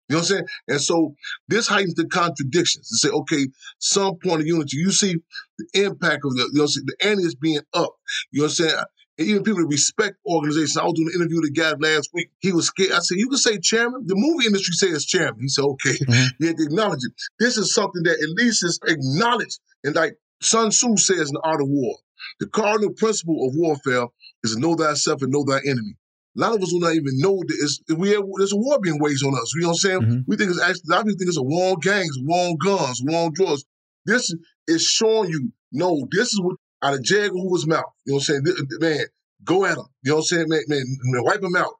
[0.09, 0.45] You know what I'm saying?
[0.69, 1.15] And so
[1.47, 3.47] this heightens the contradictions to say, okay,
[3.79, 4.77] some point of unity.
[4.77, 5.15] You see
[5.57, 6.85] the impact of the, you know, what I'm saying?
[6.87, 7.91] the ante is being up.
[8.31, 8.83] You know what I'm saying?
[9.19, 10.77] And even people that respect organizations.
[10.77, 12.29] I was doing an interview with a guy last week.
[12.39, 12.91] He was scared.
[12.91, 14.03] I said, you can say chairman.
[14.05, 15.41] The movie industry says chairman.
[15.41, 15.97] He said, okay.
[16.07, 16.29] Mhm.
[16.39, 17.13] You have to acknowledge it.
[17.39, 19.59] This is something that at least is acknowledged.
[19.83, 21.97] And like Sun Tzu says in The Art of War,
[22.39, 24.05] the cardinal principle of warfare
[24.43, 25.95] is to know thyself and know thy enemy.
[26.37, 28.79] A lot of us do not even know that it's, we have, there's a war
[28.79, 29.53] being waged on us.
[29.55, 30.01] You know what I'm saying?
[30.01, 30.23] Mhm.
[30.27, 32.47] We think it's actually, a lot of people think it's a war on gangs, war
[32.49, 33.63] on guns, war on drugs.
[34.05, 34.33] This
[34.67, 37.21] is showing you, no, this is what, out of J.
[37.25, 38.67] Edgar Hoover's mouth, you know what I'm saying?
[38.79, 39.05] Man,
[39.43, 39.85] go at him.
[40.03, 40.45] You know what I'm saying?
[40.47, 41.73] Man, man, man, wipe him out.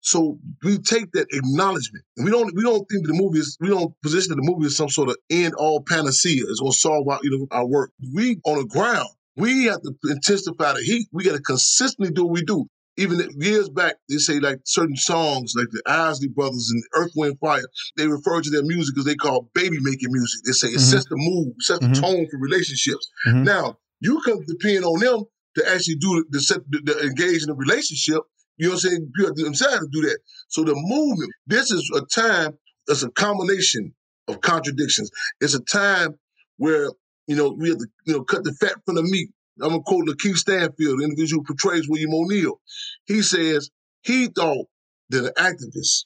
[0.00, 3.56] So we take that acknowledgement, and we don't we don't think that the movie is
[3.60, 6.44] we don't position that the movie as some sort of end all panacea.
[6.48, 7.90] It's going to solve our you know our work.
[8.14, 11.08] We on the ground, we have to intensify the heat.
[11.12, 12.66] We got to consistently do what we do.
[12.98, 17.36] Even years back, they say like certain songs, like the Isley Brothers and Earth, Wind,
[17.40, 17.62] Fire,
[17.96, 20.40] they refer to their music as they call baby making music.
[20.44, 20.90] They say it Mhm.
[20.90, 21.94] sets the mood, sets Mhm.
[21.94, 23.08] the tone for relationships.
[23.26, 23.44] Mhm.
[23.44, 25.24] Now you can depend on them
[25.56, 28.22] to actually do the, the, set, the, the engage in a relationship.
[28.58, 29.12] You know what I'm saying?
[29.16, 30.18] You have to to do that.
[30.48, 32.56] So the movement, this is a time,
[32.88, 33.94] it's a combination
[34.28, 35.10] of contradictions.
[35.40, 36.14] It's a time
[36.56, 36.90] where,
[37.26, 39.28] you know, we have to, you know, cut the fat from the meat.
[39.62, 42.60] I'm gonna quote Lakeith Stanfield, the individual who portrays William O'Neill.
[43.06, 43.70] He says
[44.02, 44.66] he thought
[45.10, 46.04] that an activist,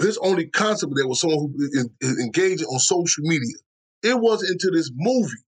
[0.00, 3.56] his only concept of that was someone who engaging on social media.
[4.02, 5.42] It wasn't until this movie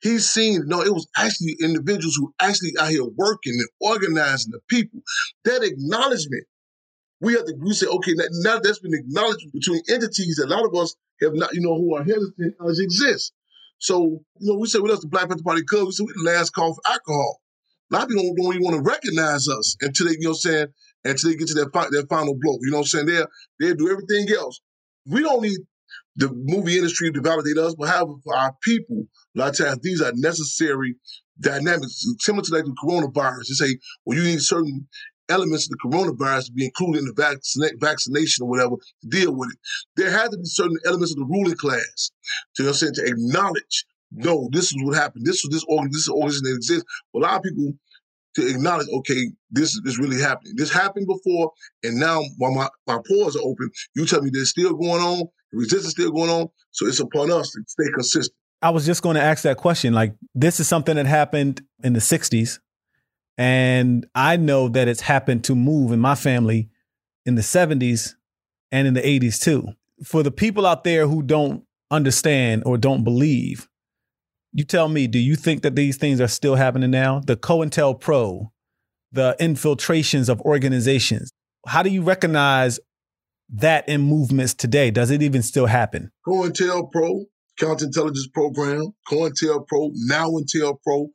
[0.00, 4.60] He's seen, no, it was actually individuals who actually out here working and organizing the
[4.68, 5.00] people.
[5.44, 6.44] That acknowledgement,
[7.20, 10.64] we have to we say, okay, now, that's been acknowledged between entities that a lot
[10.64, 13.32] of us have not, you know, who are hesitant uh, as exist.
[13.78, 15.00] So, you know, we say, what else?
[15.00, 17.40] The Black Panther Party Cubs, we say, we're the last call for alcohol.
[17.90, 20.44] A lot of people don't, even want to recognize us until they, you know what
[20.44, 20.66] I'm saying,
[21.04, 22.58] until they get to that, fi- that final blow.
[22.60, 23.06] You know what I'm saying?
[23.06, 23.26] They'll,
[23.60, 24.60] they'll do everything else.
[25.06, 25.58] We don't need
[26.16, 29.04] the movie industry to validate us, but however, for our people,
[29.36, 30.96] a lot of times these are necessary
[31.40, 33.46] dynamics, similar to like the coronavirus.
[33.48, 34.88] They say, well, you need certain
[35.28, 39.34] elements of the coronavirus to be included in the vaccina- vaccination or whatever to deal
[39.34, 39.58] with it.
[39.96, 42.10] There had to be certain elements of the ruling class
[42.56, 45.26] to, you know to acknowledge, no, this is what happened.
[45.26, 46.84] This was this organ, this is organization that exists.
[47.14, 47.72] A lot of people
[48.36, 50.54] to acknowledge, okay, this is really happening.
[50.56, 51.50] This happened before,
[51.82, 55.24] and now while my, my pores are open, you tell me there's still going on,
[55.52, 56.48] resistance is still going on.
[56.70, 58.34] So it's upon us to stay consistent.
[58.60, 59.92] I was just going to ask that question.
[59.92, 62.58] Like, this is something that happened in the 60s.
[63.38, 66.68] And I know that it's happened to move in my family
[67.24, 68.14] in the 70s
[68.72, 69.68] and in the 80s too.
[70.04, 73.68] For the people out there who don't understand or don't believe,
[74.52, 77.20] you tell me, do you think that these things are still happening now?
[77.20, 78.50] The COINTELPRO,
[79.12, 81.30] the infiltrations of organizations.
[81.66, 82.80] How do you recognize
[83.50, 84.90] that in movements today?
[84.90, 86.10] Does it even still happen?
[86.26, 87.24] COINTELPRO,
[87.60, 91.08] counterintelligence program, COINTELPRO, now Intel Pro.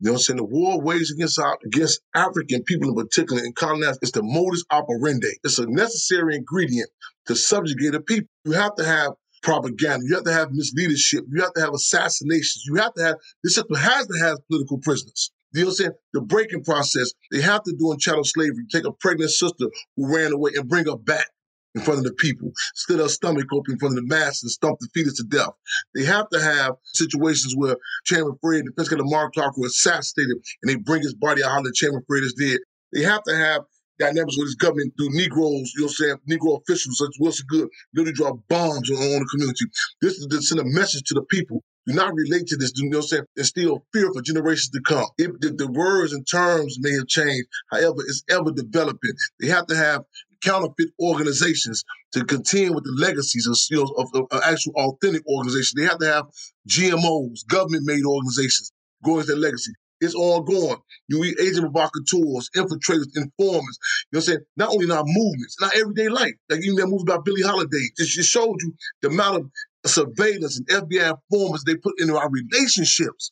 [0.00, 0.36] You know what I'm saying?
[0.38, 4.64] The war waged against our, against African people in particular and colonized, it's the modus
[4.70, 5.28] operandi.
[5.44, 6.90] It's a necessary ingredient
[7.26, 8.28] to subjugate a people.
[8.44, 10.04] You have to have propaganda.
[10.06, 11.22] You have to have misleadership.
[11.30, 12.64] You have to have assassinations.
[12.66, 15.30] You have to have, this system has to have political prisoners.
[15.52, 15.92] You know what I'm saying?
[16.14, 20.14] The breaking process, they have to do in chattel slavery, take a pregnant sister who
[20.14, 21.26] ran away and bring her back
[21.74, 24.50] in front of the people, slit her stomach open in front of the masses and
[24.50, 25.50] stomp the fetus to death.
[25.94, 30.70] They have to have situations where Chairman Fred, the fiscal Mark Clark, was assassinated and
[30.70, 32.58] they bring his body out how the Chairman Fred is dead.
[32.92, 33.62] They have to have
[33.98, 37.20] dynamics with his government through Negroes, you know what I'm saying, Negro officials such as
[37.20, 39.64] Wilson Goode, literally drop bombs on, on the community.
[40.00, 41.62] This is to send a message to the people.
[41.86, 43.24] Do not relate to this, you know what I'm saying?
[43.36, 45.06] Instill fear for generations to come.
[45.18, 49.12] If the, the words and terms may have changed, however, it's ever developing.
[49.40, 50.02] They have to have
[50.42, 55.74] counterfeit organizations to contend with the legacies of, you know, of, actual authentic organizations.
[55.76, 56.26] They have to have
[56.68, 58.72] GMOs, government-made organizations,
[59.04, 59.72] going with their legacy.
[60.00, 60.78] It's ongoing.
[61.08, 63.78] You read agent provocateurs, infiltrators, informants.
[64.10, 64.38] You know what I'm saying?
[64.56, 66.34] Not only in our movements, our everyday life.
[66.50, 70.58] Like even that movie about Billie Holiday, it just showed you the amount of surveillance
[70.58, 73.30] and FBI informants they put into our relationships.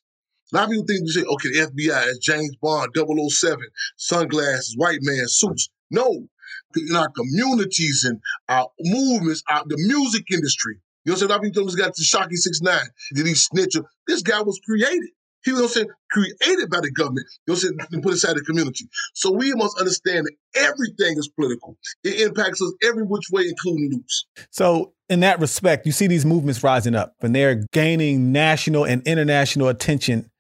[0.53, 3.59] A lot of people think okay, the FBI is James Bond, 007,
[3.97, 5.71] sunglasses, white man, suits.
[5.91, 6.29] No,
[6.77, 10.81] in our communities and our movements, our, the music industry.
[11.05, 11.33] You know what I'm saying?
[11.33, 12.79] I've been telling this guy to Tekashi 69.
[13.15, 13.77] Did he snitch?
[14.07, 15.11] This guy was created.
[15.43, 17.27] He was saying created by the government.
[17.47, 18.03] You know what I'm saying?
[18.03, 18.89] Put aside the community.
[19.15, 21.79] So we must understand that everything is political.
[22.05, 24.27] It impacts us every which way, including loops.
[24.51, 29.03] So in that respect, you see these movements rising up and they're gaining national and
[29.07, 30.31] international attention.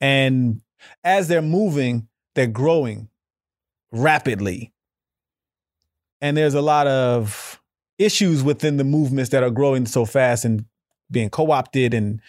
[0.00, 0.62] And
[1.04, 3.08] as they're moving, they're growing
[3.92, 4.72] rapidly.
[6.20, 7.60] And there's a lot of
[7.98, 10.64] issues within the movements that are growing so fast and
[11.10, 12.20] being co-opted and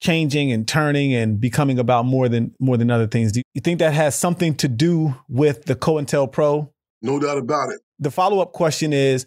[0.00, 3.32] changing and turning and becoming about more than more than other things.
[3.32, 6.70] Do you think that has something to do with the COINTELPRO?
[7.02, 7.80] No doubt about it.
[7.98, 9.26] The follow-up question is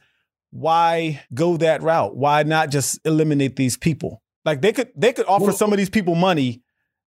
[0.52, 2.16] why go that route?
[2.16, 4.22] Why not just eliminate these people?
[4.44, 6.62] Like they could they could offer well, some of these people money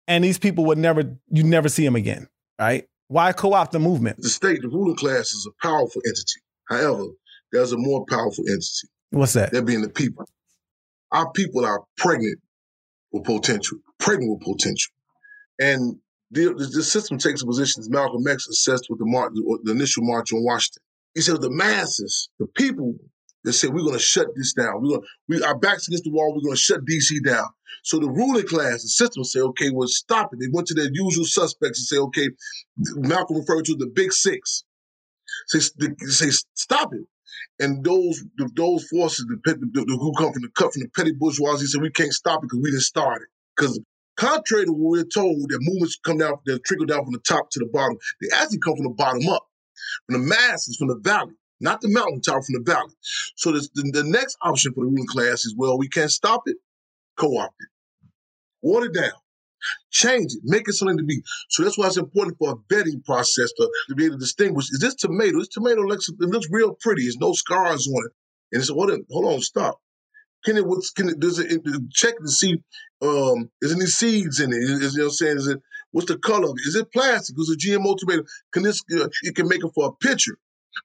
[0.07, 2.89] and these people would never you never see them again, right?
[3.09, 4.21] Why co-opt the movement?
[4.21, 6.41] The state, the ruling class is a powerful entity.
[6.69, 7.05] However,
[7.53, 8.89] there's a more powerful entity.
[9.11, 9.53] What's that?
[9.53, 10.29] That being the people.
[11.13, 12.39] Our people are pregnant
[13.13, 14.93] with potential, pregnant with potential.
[15.61, 15.97] And
[16.31, 20.03] the, the, system takes a position as Malcolm X assessed with the, march, the initial
[20.05, 20.83] march on Washington.
[21.15, 22.95] He said the masses, the people
[23.45, 24.83] that said we're going to shut this down.
[24.83, 26.35] We're going we our backs against the wall.
[26.35, 27.47] We're going to shut DC down.
[27.85, 30.41] So the ruling class, the system, say, okay, well, stop it.
[30.41, 32.29] They went to their usual suspects and say, okay,
[32.97, 34.65] Malcolm referred to the big six.
[35.49, 37.05] Say, say stop it.
[37.59, 38.23] And those
[38.55, 41.81] those forces the, the, the, who come from the cut from the petty bourgeoisie said
[41.83, 43.29] we can't stop it because we didn't start it.
[43.57, 43.81] Because
[44.17, 47.49] contrary to what we're told, that movements come down, they trickle down from the top
[47.51, 47.97] to the bottom.
[48.21, 49.47] They actually come from the bottom up,
[50.07, 52.93] from the masses, from the valley, not the mountaintop, from the valley.
[53.37, 56.57] So the, the next option for the ruling class is, well, we can't stop it,
[57.17, 57.69] co-opt it,
[58.63, 59.13] water down.
[59.91, 61.23] Change it, make it something to be.
[61.49, 64.67] So that's why it's important for a vetting process to, to be able to distinguish:
[64.71, 65.39] is this tomato?
[65.39, 67.03] This tomato looks it looks real pretty.
[67.03, 68.13] There's no scars on it.
[68.53, 69.81] And it's on, hold on, stop.
[70.45, 70.67] Can it?
[70.67, 71.19] What's can it?
[71.19, 72.63] Does it, it check to see?
[73.03, 74.57] Um, is any seeds in it?
[74.57, 75.37] Is, you know what I'm saying?
[75.39, 75.61] Is it?
[75.91, 76.69] What's the color of it?
[76.69, 77.37] Is it plastic?
[77.39, 78.23] Is it GMO tomato?
[78.53, 78.81] Can this?
[78.93, 80.39] Uh, it can make it for a picture.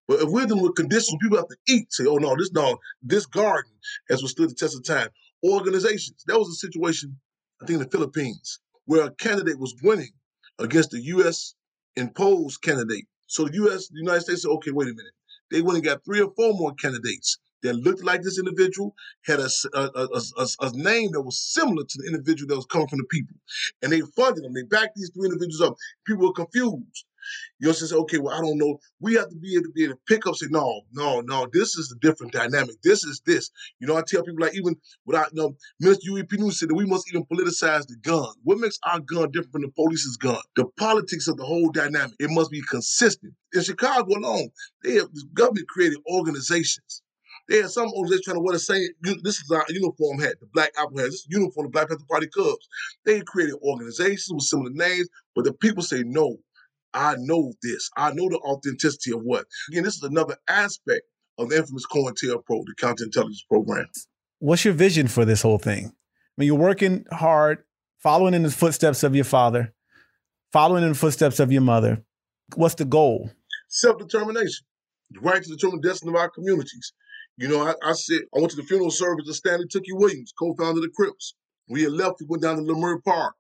[0.08, 1.92] But if we're dealing with conditions, people have to eat.
[1.94, 3.72] Say, oh no, this dog, this garden
[4.10, 5.10] has withstood the test of time.
[5.44, 6.24] Organizations.
[6.28, 7.20] That was a situation,
[7.62, 10.12] I think, in the Philippines where a candidate was winning
[10.60, 11.56] against the U.S.
[11.96, 13.06] imposed candidate.
[13.28, 15.14] So the U.S., the United States said, okay, wait a minute.
[15.52, 18.96] They went and got three or four more candidates that looked like this individual,
[19.26, 22.88] had a, a, a, a, name that was similar to the individual that was coming
[22.88, 23.36] from the people.
[23.82, 24.54] And they funded them.
[24.54, 25.76] They backed these three individuals up.
[26.08, 27.06] People were confused.
[27.60, 28.80] You know, say, okay, well, I don't know.
[29.00, 31.48] We have to be able to be able to pick up, say, no, no, no,
[31.52, 32.76] this is a different dynamic.
[32.84, 33.50] This is this.
[33.80, 36.38] You know, I tell people like even without you know, Minister Huey P.
[36.38, 38.28] Newton said that we must even politicize the gun.
[38.44, 40.42] What makes our gun different from the police's gun?
[40.56, 42.16] The politics of the whole dynamic.
[42.20, 43.34] It must be consistent.
[43.54, 44.50] In Chicago alone,
[44.84, 47.02] they have government created organizations.
[47.50, 48.88] They had some organizations trying to wear the same.
[49.02, 51.08] This is our uniform hat, the Black Apple hat.
[51.08, 52.68] This uniform, the Black Panther Party Cubs.
[53.06, 56.38] They created organizations with similar names, but the people say no.
[56.94, 57.90] I know this.
[57.96, 59.46] I know the authenticity of what.
[59.70, 61.02] Again, this is another aspect
[61.38, 63.88] of the infamous COINTELPRO, the counterintelligence program.
[64.40, 65.88] What's your vision for this whole thing?
[65.88, 65.92] I
[66.38, 67.64] mean, you're working hard,
[68.00, 69.74] following in the footsteps of your father,
[70.52, 72.04] following in the footsteps of your mother.
[72.56, 73.32] What's the goal?
[73.70, 74.66] Self determination,
[75.12, 76.94] the right to determine the destiny of our communities.
[77.38, 80.34] You know, I, I, said I went to the funeral service of Stanley Tookie Williams,
[80.38, 81.36] co-founder of the Crips.
[81.70, 83.36] We had left, we went down to Leimert Park.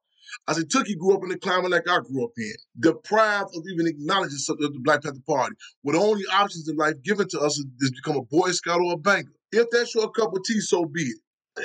[0.47, 3.63] I said, Tookie grew up in the climate like I grew up in, deprived of
[3.71, 7.57] even acknowledging the Black Panther Party, with the only options in life given to us
[7.57, 9.31] is, become a Boy Scout or a banker.
[9.51, 11.17] If that's your cup of tea, so be it.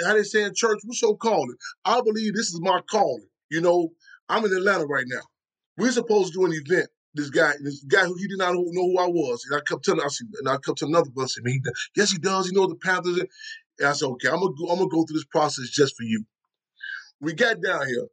[0.05, 1.57] How they say in church, we so call it.
[1.85, 3.29] I believe this is my calling.
[3.51, 3.91] You know,
[4.29, 5.23] I'm in Atlanta right now.
[5.77, 6.89] We're supposed to do an event.
[7.15, 9.85] This guy, this guy who he did not know who I was, and I kept
[9.85, 11.61] telling, I said, and I kept telling another person, he,
[11.97, 12.49] yes, he does.
[12.49, 13.21] He knows the Panthers.
[13.79, 16.03] And I said, okay, I'm gonna go, I'm gonna go through this process just for
[16.03, 16.25] you.
[17.21, 18.07] We got down here.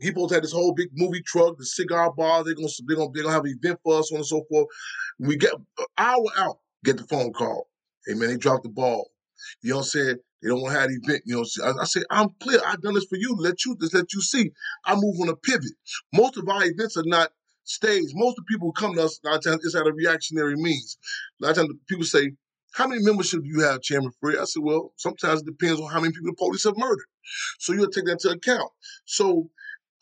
[0.00, 2.44] He have this whole big movie truck, the cigar bar.
[2.44, 4.44] They're gonna they're gonna, they're gonna have an event for us, so on and so
[4.50, 4.68] forth.
[5.18, 7.68] We get an hour out, get the phone call.
[8.06, 9.10] Hey man, they dropped the ball.
[9.62, 10.16] You know what I'm saying?
[10.42, 11.22] They don't want to have the event.
[11.24, 12.60] You know, I, I say I'm clear.
[12.66, 13.34] I've done this for you.
[13.38, 14.50] Let you just let you see.
[14.84, 15.72] I move on a pivot.
[16.12, 17.30] Most of our events are not
[17.64, 18.12] staged.
[18.14, 19.94] Most of the people who come to us, a lot of times it's out of
[19.96, 20.98] reactionary means.
[21.40, 22.32] A lot of times people say,
[22.74, 24.36] how many membership do you have, Chairman Free?
[24.38, 27.06] I said, well, sometimes it depends on how many people the police have murdered.
[27.58, 28.70] So you'll take that into account.
[29.06, 29.50] So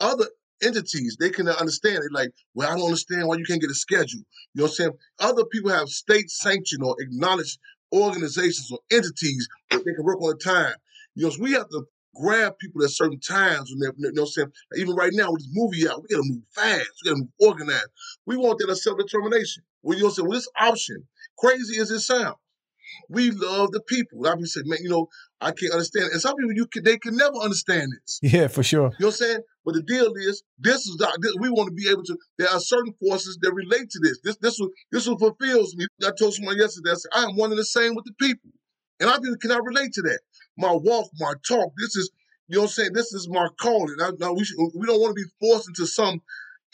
[0.01, 0.27] other
[0.63, 2.13] entities, they can understand it.
[2.13, 4.21] Like, well, I don't understand why you can't get a schedule.
[4.55, 4.93] You know what I'm saying?
[5.21, 7.59] Other people have state sanctioned or acknowledged
[7.93, 10.75] organizations or entities that they can work on a time.
[11.15, 14.23] You know, so we have to grab people at certain times when they're, you know
[14.23, 14.53] what I'm saying?
[14.77, 17.89] Even right now with this movie out, we gotta move fast, we gotta move organized.
[18.27, 19.65] We want that self-determination.
[19.83, 20.29] Well, you know what I'm saying?
[20.29, 21.07] Well, this option
[21.39, 22.37] Crazy as it sounds.
[23.09, 24.27] We love the people.
[24.27, 25.09] I be saying, man, you know,
[25.41, 26.07] I can't understand.
[26.07, 26.13] It.
[26.13, 28.21] And some people, you can, they can never understand this.
[28.23, 28.93] Yeah, for sure.
[28.99, 29.41] You know what I'm saying?
[29.65, 32.17] But the deal is, this is the, this, we want to be able to.
[32.39, 34.19] There are certain forces that relate to this.
[34.23, 34.61] This this
[34.93, 35.87] this what fulfills me.
[36.05, 36.91] I told someone yesterday.
[36.91, 38.51] I said, I am one and the same with the people,
[39.01, 40.21] and I can I relate to that.
[40.59, 41.73] My walk, my talk.
[41.79, 42.11] This is
[42.49, 42.93] you know what I'm saying.
[42.93, 43.97] This is my calling.
[44.19, 46.21] Now, we should, we don't want to be forced into some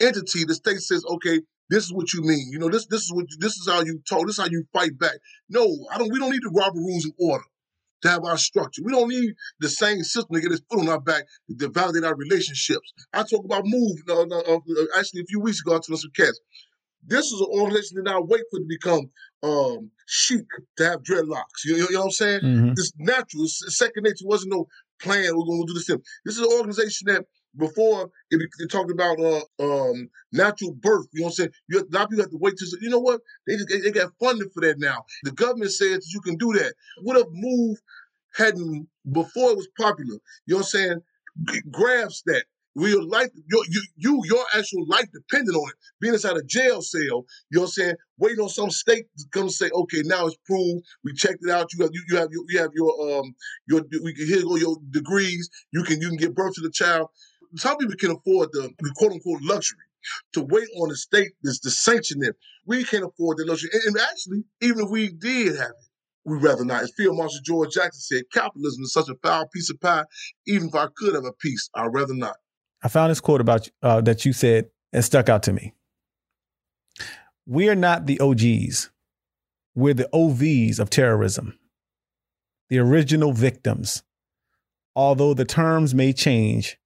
[0.01, 0.43] entity.
[0.43, 2.49] The state says, okay, this is what you mean.
[2.51, 4.25] You know, this this is what this is how you talk.
[4.27, 5.17] This is how you fight back.
[5.49, 6.11] No, I don't.
[6.11, 7.45] We don't need to rob the Rules of Order
[8.01, 8.81] to have our structure.
[8.83, 11.23] We don't need the same system to get his foot on our back
[11.59, 12.93] to validate our relationships.
[13.13, 13.97] I talk about move.
[14.09, 14.59] Uh, uh,
[14.97, 16.39] actually, a few weeks ago, I told some cats.
[17.03, 19.09] This is an organization that I wait for to become
[19.41, 20.45] um, chic
[20.77, 21.65] to have dreadlocks.
[21.65, 22.41] You, you, know what I'm saying?
[22.41, 22.71] Mm-hmm.
[22.71, 23.43] It's natural.
[23.43, 24.21] It's second nature.
[24.21, 24.67] It wasn't no
[25.01, 25.35] plan.
[25.35, 25.87] We're going to do this.
[25.87, 26.01] Thing.
[26.25, 27.25] This is an organization that
[27.57, 31.07] before it talked about uh, um, natural birth.
[31.13, 31.51] You know what I'm saying?
[31.69, 32.77] You have, a lot of people have to wait to.
[32.81, 33.21] You know what?
[33.47, 35.03] They just, they got funding for that now.
[35.23, 36.73] The government says you can do that.
[37.01, 37.77] What if Move
[38.35, 40.17] hadn't before it was popular?
[40.45, 41.01] You know what I'm saying?
[41.49, 42.43] G- grabs that.
[42.73, 45.75] Your life, your, you, you, your actual life depended on it.
[45.99, 47.95] Being inside a jail cell, you know what I'm saying?
[48.17, 50.85] Waiting on some state to come say, okay, now it's proved.
[51.03, 51.73] We checked it out.
[51.73, 53.35] You have, you, you have, your, you have your, um,
[53.67, 55.49] your, we can here go your degrees.
[55.73, 57.09] You can, you can give birth to the child
[57.55, 59.79] some people can afford the, the quote unquote luxury
[60.33, 62.35] to wait on the state that's to sanction it.
[62.65, 63.69] We can't afford the luxury.
[63.73, 65.89] And, and actually, even if we did have it,
[66.25, 66.83] we'd rather not.
[66.83, 70.05] As Field Marshal George Jackson said, capitalism is such a foul piece of pie.
[70.47, 72.37] Even if I could have a piece, I'd rather not.
[72.83, 75.73] I found this quote about uh, that you said and stuck out to me.
[77.45, 78.89] We are not the OGs.
[79.75, 81.57] We're the OVs of terrorism,
[82.69, 84.03] the original victims.
[84.95, 86.77] Although the terms may change,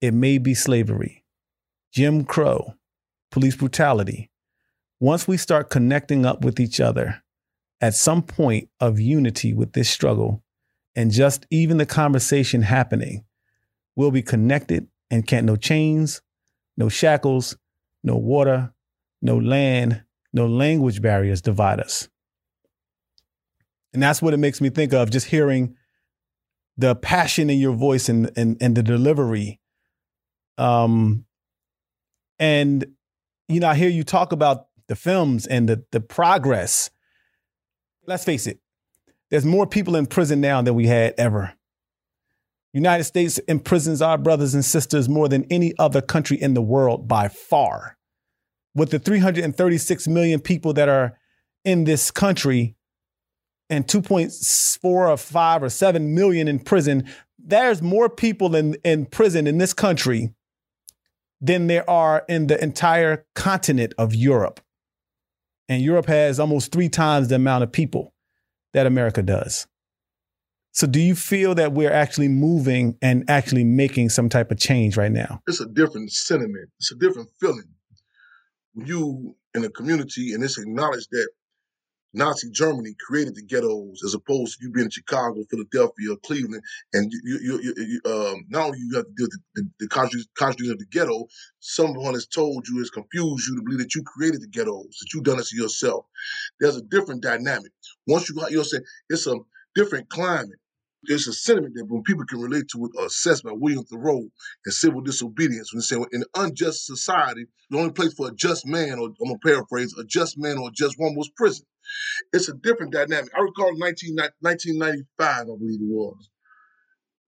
[0.00, 1.24] it may be slavery,
[1.92, 2.74] Jim Crow,
[3.30, 4.30] police brutality.
[5.00, 7.22] Once we start connecting up with each other
[7.80, 10.42] at some point of unity with this struggle
[10.94, 13.24] and just even the conversation happening,
[13.94, 16.22] we'll be connected and can't no chains,
[16.76, 17.56] no shackles,
[18.02, 18.72] no water,
[19.22, 22.08] no land, no language barriers divide us.
[23.92, 25.74] And that's what it makes me think of just hearing
[26.76, 29.60] the passion in your voice and, and, and the delivery
[30.58, 31.24] um,
[32.38, 32.84] and
[33.48, 36.90] you know, I hear you talk about the films and the the progress.
[38.06, 38.60] Let's face it,
[39.30, 41.52] there's more people in prison now than we had ever.
[42.72, 47.08] United States imprisons our brothers and sisters more than any other country in the world
[47.08, 47.96] by far.
[48.74, 51.18] With the 336 million people that are
[51.64, 52.76] in this country
[53.70, 59.46] and 2.4 or 5 or 7 million in prison, there's more people in, in prison
[59.46, 60.34] in this country
[61.46, 64.60] than there are in the entire continent of Europe.
[65.68, 68.12] And Europe has almost three times the amount of people
[68.72, 69.66] that America does.
[70.72, 74.96] So, do you feel that we're actually moving and actually making some type of change
[74.96, 75.40] right now?
[75.46, 76.68] It's a different sentiment.
[76.78, 77.64] It's a different feeling.
[78.74, 81.28] When you in a community and it's acknowledged that
[82.16, 86.62] Nazi Germany created the ghettos as opposed to you being in Chicago, Philadelphia, Cleveland,
[86.94, 89.70] and you, you, you, you um, not only you have to deal with the, the,
[89.80, 91.26] the constitution of the ghetto,
[91.60, 95.08] someone has told you, has confused you to believe that you created the ghettos, that
[95.14, 96.06] you've done it to yourself.
[96.60, 97.72] There's a different dynamic.
[98.06, 99.36] Once you, got yourself, it's a
[99.74, 100.58] different climate.
[101.08, 104.20] There's a sentiment that when people can relate to it, assessed by William Thoreau
[104.64, 108.34] and civil disobedience, when they say in an unjust society, the only place for a
[108.34, 111.66] just man, or I'm gonna paraphrase, a just man or a just woman was prison.
[112.32, 113.30] It's a different dynamic.
[113.36, 116.30] I recall 19, 1995, I believe it was.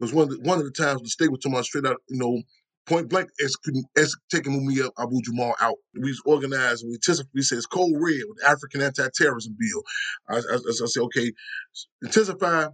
[0.00, 1.86] It was one of the, one of the times the state was talking about straight
[1.86, 2.42] out, you know,
[2.86, 5.76] point blank as taking Mumia Abu Jamal out.
[5.94, 9.82] We was organized we anticipated, we said it's code red with the African anti-terrorism bill.
[10.28, 11.32] I, I, I said, okay,
[12.02, 12.68] intensify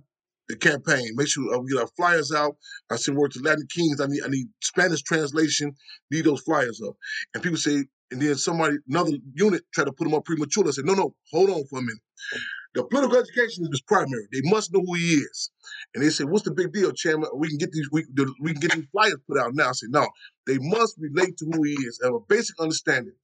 [0.48, 1.10] the campaign.
[1.14, 2.56] Make sure uh, we get our flyers out.
[2.90, 4.00] I send word to Latin Kings.
[4.00, 5.74] I need I need Spanish translation.
[6.10, 6.94] Need those flyers up.
[7.34, 10.68] And people say, and then somebody, another unit, tried to put them up prematurely.
[10.68, 12.02] I said, no, no, hold on for a minute.
[12.74, 14.26] The political education is primary.
[14.32, 15.50] They must know who he is.
[15.94, 17.30] And they said, "What's the big deal, Chairman?
[17.36, 18.04] We can get these we,
[18.40, 20.08] we can get these flyers put out now." I said, "No,
[20.46, 23.14] they must relate to who he is, have a basic understanding."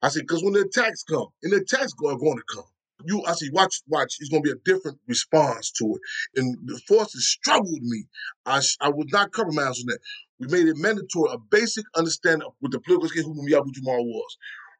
[0.00, 2.64] I said, "Because when the attacks come, and the attacks are going to come,
[3.06, 4.16] you, I said, watch, watch.
[4.20, 6.40] It's going to be a different response to it.
[6.40, 8.04] And the forces struggled me.
[8.46, 9.98] I, I would not compromise on that.
[10.40, 14.04] We made it mandatory, a basic understanding of what the political scheme Mumia Abu Jamal
[14.04, 14.36] was.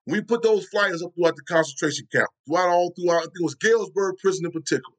[0.07, 3.45] We put those flyers up throughout the concentration camp, throughout all throughout, I think it
[3.45, 4.97] was Galesburg prison in particular.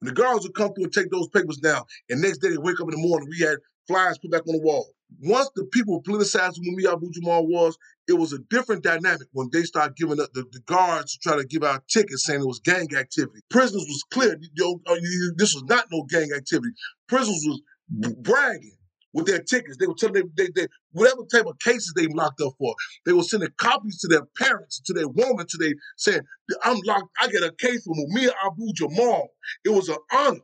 [0.00, 2.58] When the guards would come through and take those papers down, and next day they
[2.58, 4.86] wake up in the morning, we had flyers put back on the wall.
[5.22, 7.76] once the people politicized who Mumia Abu Jamal was,
[8.08, 11.36] it was a different dynamic when they started giving up the, the guards to try
[11.36, 13.40] to give out tickets saying it was gang activity.
[13.50, 14.32] Prisoners was clear.
[14.32, 16.72] Uh, you know, this was not no gang activity.
[17.08, 18.75] Prisoners was bragging
[19.16, 19.78] with their tickets.
[19.78, 22.74] They were telling them they, they, whatever type of cases they locked up for.
[23.06, 26.20] They were sending copies to their parents, to their woman, to their saying,
[26.62, 27.08] "I'm locked.
[27.20, 29.28] I get a case from Mumia Abu Jamal.
[29.64, 30.40] It was an honor."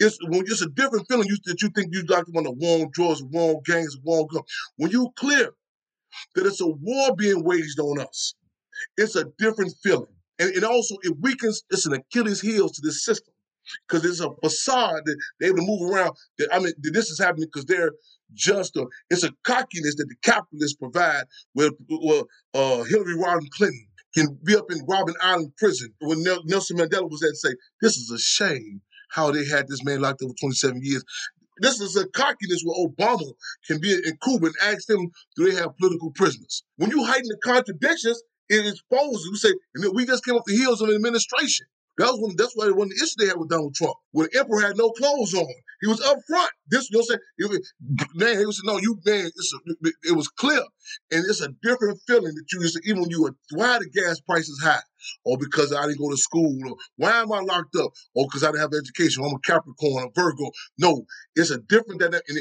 [0.00, 2.66] It's when it's a different feeling you, that you think you locked them on the
[2.66, 4.42] wrong drawers, wrong gangs, wrong gun.
[4.76, 5.50] When you clear
[6.34, 8.34] that it's a war being waged on us,
[8.98, 10.08] it's a different feeling.
[10.38, 13.32] And, and also it weakens, it's an Achilles heel to this system.
[13.88, 16.16] Because it's a facade that they're able to move around.
[16.38, 17.92] That, I mean, this is happening because they're
[18.34, 22.22] just a, it's a cockiness that the capitalists provide where, where
[22.54, 27.20] uh, Hillary Rodham Clinton can be up in Robben Island prison when Nelson Mandela was
[27.20, 30.36] there and say, this is a shame how they had this man locked up for
[30.40, 31.04] 27 years.
[31.58, 33.32] This is a cockiness where Obama
[33.66, 36.62] can be in Cuba and ask them, do they have political prisoners?
[36.76, 39.36] When you heighten the contradictions, it exposes you.
[39.36, 39.52] say,
[39.92, 41.66] we just came off the heels of an administration.
[41.98, 42.34] That was one.
[42.36, 43.94] That's why one of the issues they had with Donald Trump.
[44.12, 45.46] When the emperor had no clothes on,
[45.80, 46.50] he was up front.
[46.68, 47.62] This, you know, what I'm saying,
[48.14, 49.26] man, he was no, you man.
[49.26, 50.60] A, it was clear,
[51.10, 54.60] and it's a different feeling that you even when you were why the gas prices
[54.62, 54.80] high
[55.24, 58.44] or because I didn't go to school, or why am I locked up, or because
[58.44, 60.50] I didn't have education, I'm a Capricorn, a Virgo.
[60.78, 62.38] No, it's a different that, and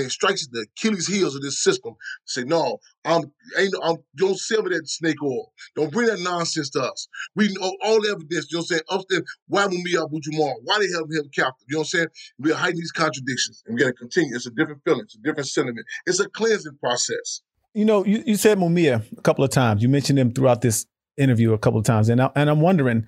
[0.00, 1.94] it, strikes the Achilles heels of this system.
[2.24, 3.22] Say, no, I'm
[3.56, 5.52] ain't I'm don't sell me that snake oil.
[5.76, 7.08] Don't bring that nonsense to us.
[7.34, 8.50] We know all the evidence.
[8.50, 8.82] You know what I'm saying?
[8.90, 10.56] Upstairs, why would Mumia Abu Jamal?
[10.64, 11.66] Why they held him captive?
[11.68, 12.08] You know what I'm saying?
[12.38, 14.34] We're hiding these contradictions, and we got to continue.
[14.34, 15.02] It's a different feeling.
[15.02, 15.86] It's a different sentiment.
[16.06, 17.42] It's a cleansing process.
[17.74, 19.82] You know, you, you said Mumia a couple of times.
[19.82, 20.86] You mentioned him throughout this
[21.18, 23.06] interview a couple of times, and I, and I'm wondering,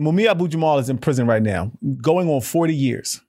[0.00, 3.20] Mumia Abu Jamal is in prison right now, going on 40 years.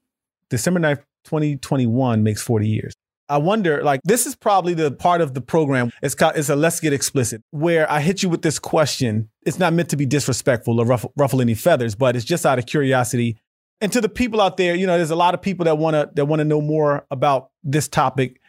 [0.50, 2.94] December 9th, 2021 makes 40 years.
[3.30, 5.92] I wonder, like, this is probably the part of the program.
[6.02, 9.30] It's called, it's a let's get explicit, where I hit you with this question.
[9.46, 12.60] It's not meant to be disrespectful or ruffle, ruffle any feathers, but it's just out
[12.60, 13.38] of curiosity.
[13.82, 15.96] And to the people out there, you know, there's a lot of people that want
[15.96, 18.40] to that want to know more about this topic.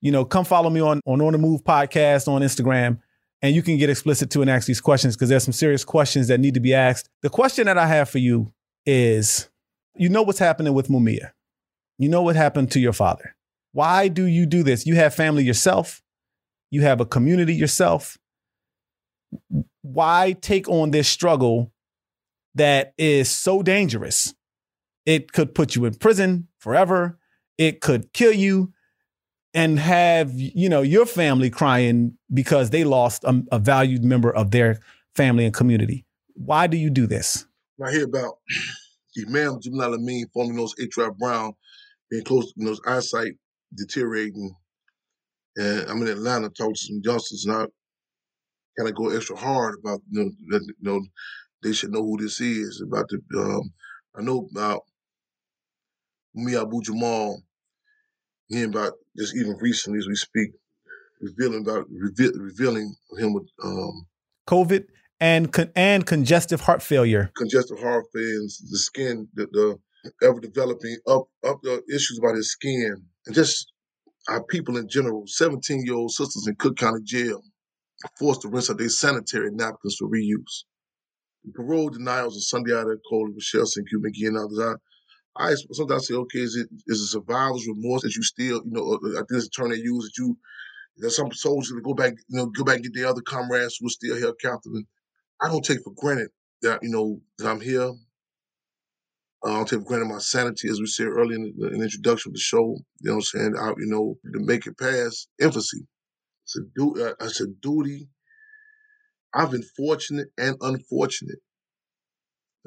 [0.00, 2.98] You know, come follow me on on On the Move podcast on Instagram
[3.44, 6.28] and you can get explicit too and ask these questions because there's some serious questions
[6.28, 7.10] that need to be asked.
[7.20, 8.54] The question that I have for you
[8.86, 9.50] is
[9.96, 11.32] you know what's happening with Mumia.
[11.98, 13.36] You know what happened to your father.
[13.72, 14.86] Why do you do this?
[14.86, 16.02] You have family yourself.
[16.70, 18.16] You have a community yourself.
[19.82, 21.70] Why take on this struggle
[22.54, 24.34] that is so dangerous?
[25.04, 27.18] It could put you in prison forever.
[27.58, 28.72] It could kill you
[29.54, 34.50] and have you know your family crying because they lost a, a, valued member of
[34.50, 34.80] their
[35.14, 36.04] family and community.
[36.34, 37.46] Why do you do this?
[37.84, 38.38] I hear about
[39.28, 40.96] Imam Jamil Amin, formerly known as H.
[40.98, 41.52] Rap Brown,
[42.10, 43.34] being close, know, his eyesight
[43.76, 44.54] deteriorating.
[45.56, 47.66] And I'm in Atlanta, talking to some youngsters, and I
[48.76, 51.00] kind of go extra hard about you know, that, you know
[51.62, 52.82] they should know who this is.
[52.84, 53.72] About the um,
[54.16, 54.82] I know about
[56.36, 57.40] Mumia Abu Jamal
[58.48, 60.50] hearing about just even recently as we speak,
[61.20, 64.06] revealing about revealing him with um,
[64.48, 64.84] COVID
[65.20, 67.30] and con- and congestive heart failure.
[67.36, 69.78] Congestive heart failure, and the skin, the, the
[70.26, 73.72] ever developing up up the issues about his skin, and just
[74.28, 75.24] our people in general.
[75.26, 77.42] Seventeen year old sisters in Cook County Jail
[78.18, 80.64] forced to rinse out their sanitary napkins for reuse.
[81.54, 84.78] parole denials of Sunday Ida Cole, Ruchell Cinque Magee, and others.
[85.36, 88.84] I sometimes say, okay, is it is it survivor's remorse that you still, you know,
[88.92, 90.36] uh, uh, I think it's a term they use that you
[90.98, 93.86] that some soldiers go back, you know, go back and get their other comrades who
[93.86, 94.72] are still held captive.
[94.74, 94.86] And
[95.42, 96.30] I don't take for granted
[96.62, 97.92] that, you know, that I'm here.
[99.44, 101.78] Uh, I don't take for granted my sanity, as we said earlier in the, in
[101.78, 102.76] the introduction of the show.
[103.00, 103.54] You know I'm saying?
[103.58, 105.86] I, you know, to make it past infancy.
[106.44, 108.08] It's a, du- it's a duty.
[109.34, 111.38] I've been fortunate and unfortunate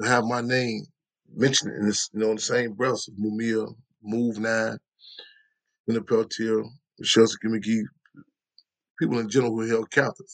[0.00, 0.86] to have my name
[1.34, 3.66] mentioned in this, you know, in the same breath of Mumia,
[4.02, 4.78] Move Nine,
[5.86, 6.64] Leonard Peltier,
[7.00, 7.84] Ruchell Magee,
[8.98, 10.26] people in general who held captive.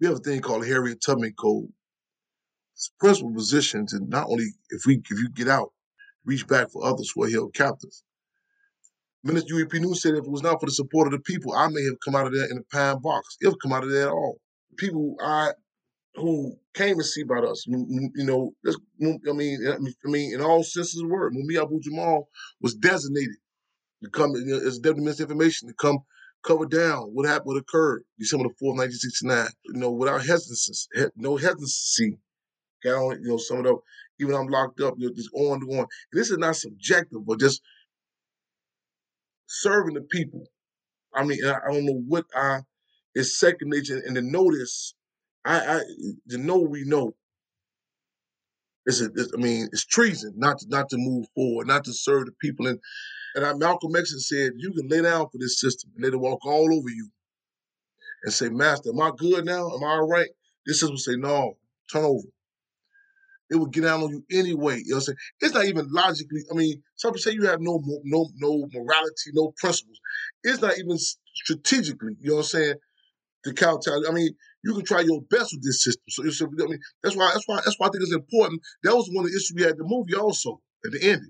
[0.00, 1.68] We have a thing called Harriet Tubman Code.
[2.74, 5.72] It's principal position to not only if we if you get out,
[6.26, 7.90] reach back for others who are held captive.
[9.24, 9.78] Minister Huey P.
[9.80, 11.98] Newton said if it was not for the support of the people, I may have
[12.04, 13.36] come out of there in a pine box.
[13.40, 14.38] If come out of there at all.
[14.76, 15.52] People I
[16.16, 17.66] who came to see about us.
[17.66, 22.28] You know, I mean, I mean, in all senses of the word, Mumia Abu Jamal
[22.60, 23.36] was designated
[24.04, 25.98] to come as deputy minister information to come
[26.44, 29.48] cover down what happened, what occurred December the fourth, nineteen sixty nine.
[29.66, 32.18] You know, without hesitancy, no hesitancy.
[32.84, 33.76] Got on, you know, some of the
[34.20, 35.78] even I'm locked up, you know, just on and on.
[35.80, 37.62] And this is not subjective, but just
[39.46, 40.46] serving the people
[41.14, 42.60] I mean, I, don't know what I
[43.14, 44.94] is second nature, and to notice,
[45.46, 45.80] I, I
[46.30, 47.14] know we know.
[48.86, 52.26] It's, a, I mean, it's treason not to, not to move forward, not to serve
[52.26, 52.66] the people.
[52.66, 52.78] And
[53.34, 56.18] and I, Malcolm X said, you can lay down for this system and let it
[56.18, 57.10] walk all over you
[58.24, 59.70] and say, Master, am I good now?
[59.74, 60.28] Am I all right?
[60.66, 61.58] This system will say, no,
[61.92, 62.26] turn over
[63.50, 64.78] it would get down on you anyway.
[64.78, 65.16] You know what I'm saying?
[65.40, 66.42] It's not even logically.
[66.50, 70.00] I mean, some people say you have no no no morality, no principles.
[70.42, 70.98] It's not even
[71.34, 72.16] strategically.
[72.20, 72.74] You know what I'm saying?
[73.44, 73.92] The counter.
[74.08, 74.30] I mean,
[74.66, 76.02] you can try your best with this system.
[76.08, 78.60] So, so I mean, that's why that's why that's why I think it's important.
[78.82, 81.22] That was one of the issues we had in the movie also at the end.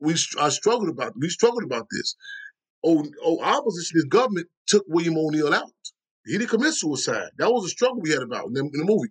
[0.00, 2.16] We I struggled about we struggled about this.
[2.84, 5.70] Oh, oh, opposition, his government took William O'Neal out.
[6.26, 7.30] He didn't commit suicide.
[7.38, 9.08] That was a struggle we had about in the, in the movie.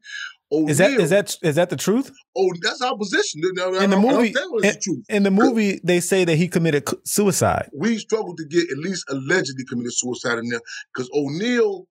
[0.52, 2.12] O'Neal, is that is that is that the truth?
[2.36, 3.42] Oh, that's our position.
[3.46, 7.70] in the movie, in, the, in the movie, they say that he committed suicide.
[7.74, 10.60] We struggled to get at least allegedly committed suicide in there
[10.94, 11.88] because O'Neal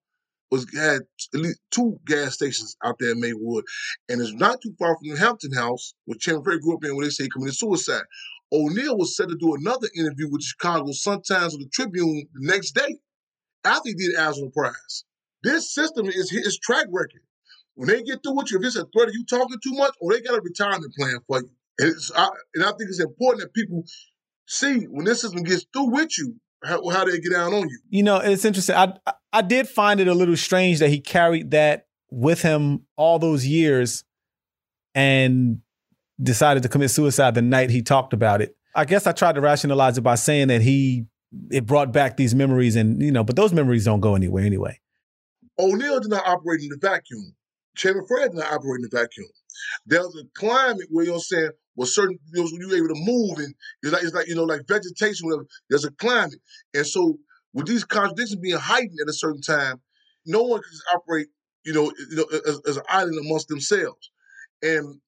[0.50, 1.02] was had
[1.34, 3.64] at least two gas stations out there in Maywood,
[4.08, 6.96] and it's not too far from the Hampton House, where Chairman Fred grew up in,
[6.96, 8.02] where they say he committed suicide.
[8.52, 12.46] O'Neal was set to do another interview with Chicago Sun Times or the Tribune the
[12.48, 12.98] next day
[13.64, 15.04] after he did Eyes on the Prize.
[15.42, 17.22] This system is his track record.
[17.74, 19.94] When they get through with you, if it's a threat of you talking too much,
[20.00, 21.50] or they got a retirement plan for you.
[21.78, 23.84] And, I, and I think it's important that people
[24.46, 27.78] see when this system gets through with you, how, how they get down on you.
[27.88, 28.76] You know, it's interesting.
[28.76, 33.18] I I did find it a little strange that he carried that with him all
[33.18, 34.04] those years
[34.94, 35.60] and
[36.22, 38.56] decided to commit suicide the night he talked about it.
[38.74, 41.06] I guess I tried to rationalize it by saying that he
[41.50, 44.80] it brought back these memories and you know, but those memories don't go anywhere anyway.
[45.58, 47.34] O'Neal did not operate in the vacuum.
[47.76, 49.26] Chairman Fred did not operate in the vacuum.
[49.86, 53.54] There's a climate where you're saying, well, certain you know, you're able to move and
[53.82, 55.46] it's like, it's like you know, like vegetation, whatever.
[55.68, 56.40] There's a climate,
[56.74, 57.18] and so
[57.52, 59.80] with these contradictions being heightened at a certain time,
[60.26, 61.28] no one can operate,
[61.64, 64.10] you know, you know, as, as an island amongst themselves,
[64.62, 65.00] and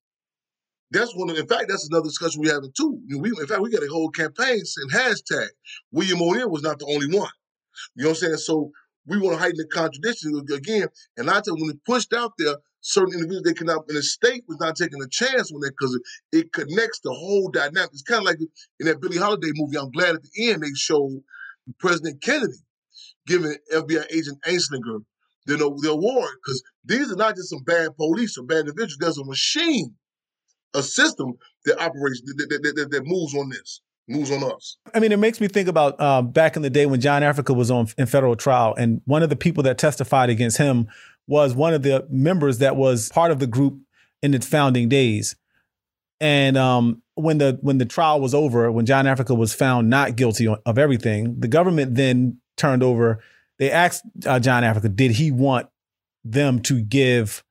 [0.91, 1.31] that's one.
[1.31, 3.01] Of, in fact, that's another discussion we're having too.
[3.19, 5.49] We, in fact, we got a whole campaign saying hashtag
[5.91, 7.31] William O'Neal was not the only one.
[7.97, 8.37] You know what I'm saying?
[8.37, 8.71] So
[9.07, 10.89] we want to heighten the contradiction again.
[11.17, 14.03] And I tell you, when it pushed out there, certain individuals they cannot, and the
[14.03, 17.91] state was not taking a chance on that because it, it, connects the whole dynamic.
[17.93, 18.39] It's kind of like
[18.81, 19.79] in that Billie Holiday movie.
[19.79, 21.23] I'm glad at the end they showed
[21.79, 22.59] President Kennedy
[23.27, 25.05] giving FBI agent Anslinger
[25.47, 28.99] the, the award because these are not just some bad police or bad individuals.
[28.99, 29.95] There's a machine,
[30.75, 31.35] a system
[31.65, 34.77] that operates that, that, that, that moves on this moves on us.
[34.95, 37.53] I mean, it makes me think about uh, back in the day when John Africa
[37.53, 40.89] was on in federal trial, and one of the people that testified against him
[41.27, 43.79] was one of the members that was part of the group
[44.23, 45.37] in its founding days.
[46.21, 50.17] And um, when the when the trial was over, when John Africa was found not
[50.17, 53.23] guilty of everything, the government then turned over.
[53.59, 55.69] They asked uh, John Africa, did he want
[56.25, 57.45] them to give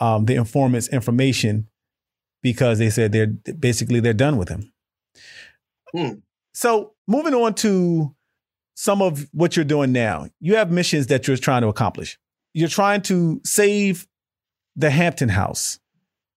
[0.00, 1.68] um, the informants information
[2.42, 4.72] because they said they're basically they're done with him.
[5.92, 6.14] Hmm.
[6.54, 8.14] So moving on to
[8.74, 12.18] some of what you're doing now, you have missions that you're trying to accomplish.
[12.52, 14.06] You're trying to save
[14.76, 15.78] the Hampton House.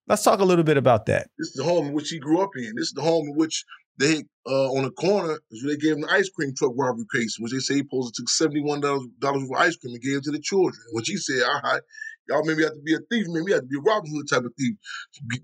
[0.08, 1.28] Let's talk a little bit about that.
[1.36, 2.74] This is the home in which he grew up in.
[2.76, 3.64] This is the home in which
[3.98, 7.06] they, uh, on the corner, is where they gave him the ice cream truck robbery
[7.12, 10.30] case, which they say he to took $71 for ice cream and gave it to
[10.30, 10.74] the children.
[10.92, 11.82] Which he said, all right,
[12.28, 14.44] y'all maybe have to be a thief, maybe have to be a Robin Hood type
[14.44, 14.76] of thief.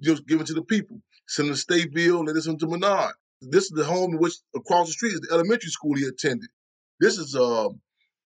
[0.01, 1.01] Just give it to the people.
[1.27, 3.15] Send them to Stateville, let it send to Menard.
[3.41, 6.49] This is the home in which across the street is the elementary school he attended.
[7.01, 7.69] This is uh,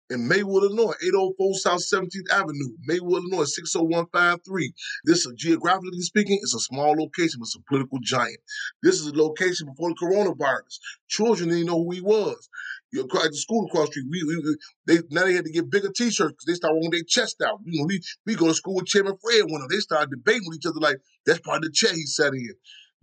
[0.09, 4.73] in Maywood, Illinois, 804 South 17th Avenue, Maywood, Illinois, 60153.
[5.05, 8.37] This is geographically speaking, it's a small location, but it's a political giant.
[8.83, 10.79] This is a location before the coronavirus.
[11.07, 12.49] Children didn't know who he was.
[12.91, 15.51] You know, at the school across the street, we, we, they now they had to
[15.51, 17.59] get bigger T-shirts because they started wearing their chest out.
[17.65, 19.75] You know, we we go to school with Chairman Fred one of them.
[19.75, 22.53] They started debating with each other like that's part of the chair he sat in.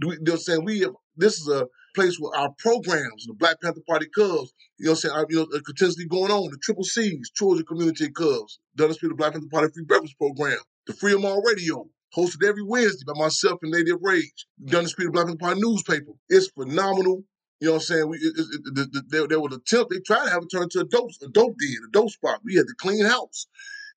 [0.01, 0.65] Know what I'm saying?
[0.65, 4.87] We have, this is a place where our programs, the Black Panther Party Cubs, you
[4.87, 9.11] know, saying, you know, continuously going on, the Triple C's, Children Community Cubs, Dulles Street,
[9.11, 13.19] the Black Panther Party Free Breakfast Program, the Freedom All Radio, hosted every Wednesday by
[13.19, 16.13] myself and Lady of Rage, Dulles Street, the Black Panther Party newspaper.
[16.29, 17.25] It's phenomenal.
[17.61, 18.09] You know what I'm saying?
[18.09, 20.65] We, it, it, it, there, there was an attempt, they tried to have it turned
[20.65, 22.41] into a dope, a dope den, a dope spot.
[22.45, 23.47] We had to clean house.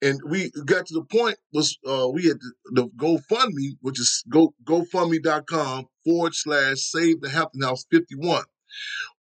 [0.05, 4.23] And we got to the point was uh, we had the, the GoFundMe, which is
[4.29, 8.43] go GoFundMe.com forward slash Save the Hampton House 51.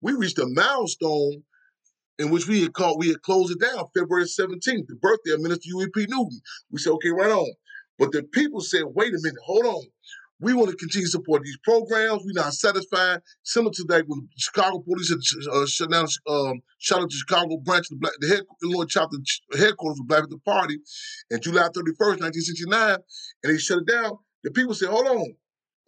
[0.02, 1.42] We reached a milestone
[2.18, 5.40] in which we had called we had closed it down February 17th, the birthday of
[5.40, 6.06] Minister Huey P.
[6.06, 6.38] Newton.
[6.70, 7.54] We said, okay, right on.
[7.98, 9.84] But the people said, wait a minute, hold on.
[10.40, 12.22] We want to continue to support these programs.
[12.24, 13.20] We're not satisfied.
[13.44, 15.18] Similar to that, when Chicago police had
[15.52, 16.62] uh, shut down, um,
[16.92, 19.16] out the Chicago branch the, Black, the head, Illinois chapter
[19.52, 20.78] headquarters of the Black Panther Party
[21.30, 22.96] in July 31st, 1969,
[23.42, 24.18] and they shut it down.
[24.42, 25.34] The people said, hold on,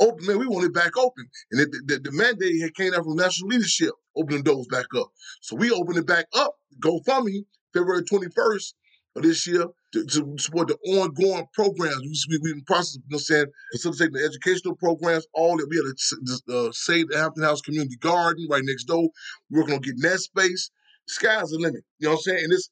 [0.01, 1.28] open, man, we want it back open.
[1.51, 5.09] And the, the, the mandate had came out from national leadership, opening doors back up.
[5.42, 7.44] So we opened it back up, GoFundMe,
[7.74, 8.72] February 21st
[9.17, 12.27] of this year to, to support the ongoing programs.
[12.29, 15.67] We, we, we in process you know, saying, facilitating the educational programs, all that.
[15.69, 19.09] We had to uh, Save the Hampton House Community Garden right next door.
[19.51, 20.71] We're working on getting that space.
[21.09, 21.83] Sky's the limit.
[21.99, 22.45] You know what I'm saying?
[22.45, 22.69] And this,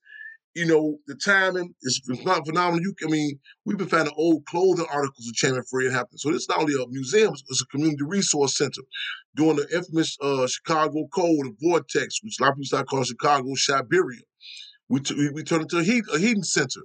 [0.54, 2.80] you know, the timing is not phenomenal.
[2.80, 6.18] You, I mean, we've been finding old clothing articles of Chairman Fred Hampton.
[6.18, 8.82] So it's not only a museum, it's a community resource center.
[9.34, 13.04] Doing the infamous uh, Chicago Code, the Vortex, which a lot of people start calling
[13.04, 14.20] Chicago Siberia.
[14.88, 16.80] We, t- we, turn into a, heat, a heating center.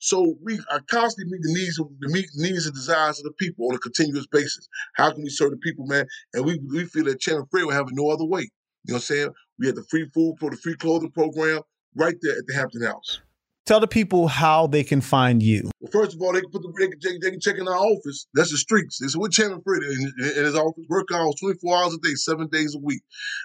[0.00, 3.32] So we are constantly meeting the needs of the meet needs and desires of the
[3.32, 4.68] people on a continuous basis.
[4.96, 6.06] How can we serve the people, man?
[6.32, 8.50] And we, we feel that Chairman Fred will have no other way.
[8.84, 9.30] You know what I'm saying?
[9.58, 11.60] We had the free food for the free clothing program
[11.94, 13.20] right there at the Hampton House.
[13.66, 15.70] Tell the people how they can find you.
[15.80, 17.74] Well, first of all, they can put the they can, they can check in our
[17.74, 18.26] office.
[18.34, 19.00] That's the streets.
[19.00, 20.84] It's with Chairman Fred in, in, his office.
[20.90, 23.00] Work hours, 24 hours a day, seven days a week.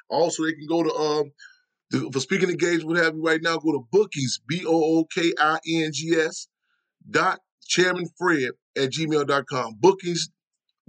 [0.10, 1.32] Also, they can go to um,
[1.92, 5.34] for speaking engagement, what have you right now, go to bookies, B O O K
[5.40, 6.48] I N G S
[7.10, 9.76] dot chairmanfred at gmail.com.
[9.80, 10.30] Bookings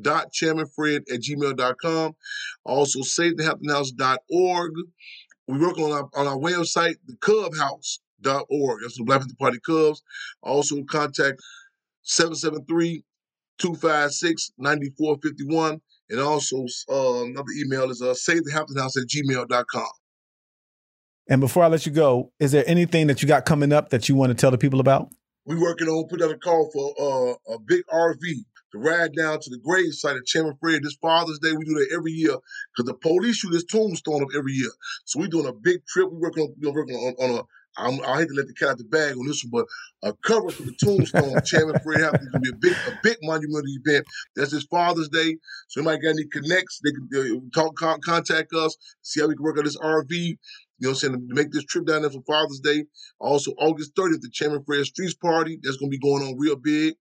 [0.01, 2.17] dot chairmanfred at gmail.com.
[2.65, 4.73] Also, savethehamptonhouse.org.
[5.47, 8.81] We work on our, on our website, the cubhouse.org.
[8.83, 10.03] That's the Black Panther Party Cubs.
[10.43, 11.41] Also, contact
[12.03, 13.05] 773
[13.59, 15.81] 256 9451.
[16.11, 19.91] And also, uh, another email is uh, savethehamptonhouse at gmail.com.
[21.29, 24.09] And before I let you go, is there anything that you got coming up that
[24.09, 25.09] you want to tell the people about?
[25.47, 28.21] We're working on putting out a call for uh, a big RV
[28.73, 31.53] to ride down to the grave site of Chairman Fred this Father's Day.
[31.53, 32.37] We do that every year
[32.77, 34.71] because the police shoot this tombstone up every year.
[35.05, 36.09] So we're doing a big trip.
[36.11, 37.43] We're working on, we're working on, on a
[37.77, 39.65] I'm, I hate to let the cat out the bag on this one,
[40.03, 42.77] but a cover for the tombstone, Chairman Fred Hampton, is going to be a big,
[42.89, 44.07] a big monumental event.
[44.35, 45.37] That's his Father's Day.
[45.69, 49.45] So anybody got any connects, they can uh, talk, contact us, see how we can
[49.45, 50.39] work on this RV.
[50.81, 51.29] You know what I'm saying?
[51.29, 52.85] To make this trip down there for Father's Day.
[53.19, 55.59] Also, August 30th, the Chairman Fred Streets Party.
[55.63, 56.95] That's going to be going on real big.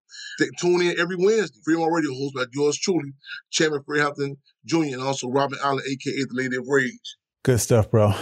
[0.60, 1.60] Tune in every Wednesday.
[1.64, 3.14] Fremont Radio host by yours truly,
[3.52, 6.26] Chairman Fred Hampton Jr., and also Robin Allen, a.k.a.
[6.26, 7.16] the Lady of Rage.
[7.44, 8.14] Good stuff, bro.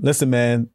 [0.00, 0.70] Listen, man,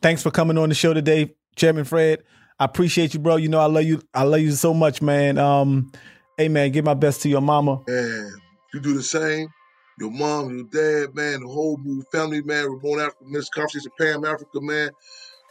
[0.00, 2.22] thanks for coming on the show today, Chairman Fred.
[2.58, 3.36] I appreciate you, bro.
[3.36, 4.00] You know I love you.
[4.14, 5.36] I love you so much, man.
[5.36, 5.92] Um,
[6.38, 7.82] hey, man, give my best to your mama.
[7.86, 8.32] And
[8.72, 9.48] you do the same
[9.98, 13.92] your mom, your dad, man, the whole Move family, man, Ramona Africa, Miss Conference of
[13.98, 14.90] Pam Africa, man,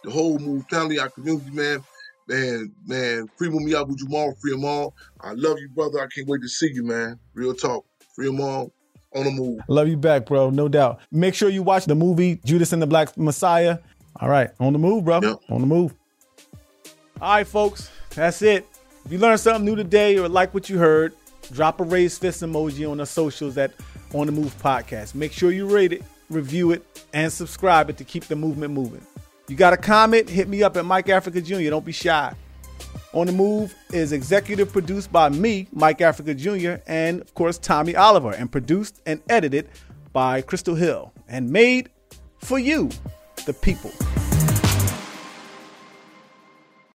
[0.04, 1.84] the whole Move family, our community, man.
[2.28, 4.94] Man, man, free me with Jamal, free them all.
[5.20, 6.00] I love you, brother.
[6.00, 7.20] I can't wait to see you, man.
[7.34, 7.84] Real talk.
[8.16, 8.72] Free them all
[9.14, 9.60] on the move.
[9.68, 10.50] Love you back, bro.
[10.50, 11.02] No doubt.
[11.12, 13.80] Make sure you watch the movie Judas and the Black Messiah.
[14.18, 15.22] All right, on the move, bro.
[15.22, 15.40] Yep.
[15.50, 15.94] On the move.
[17.20, 18.68] All right, folks, that's it.
[19.06, 21.14] If you learned something new today or like what you heard,
[21.52, 23.72] drop a raised fist emoji on the socials at
[24.14, 25.16] On the Move Podcast.
[25.16, 29.06] Make sure you rate it, review it, and subscribe it to keep the movement moving.
[29.48, 30.30] You got a comment?
[30.30, 31.70] Hit me up at Mike Africa Jr.
[31.70, 32.34] Don't be shy.
[33.14, 37.96] On the Move is executive produced by me, Mike Africa Jr., and of course, Tommy
[37.96, 39.68] Oliver, and produced and edited
[40.14, 41.90] by Crystal Hill, and made
[42.40, 42.90] for you,
[43.46, 43.92] the people.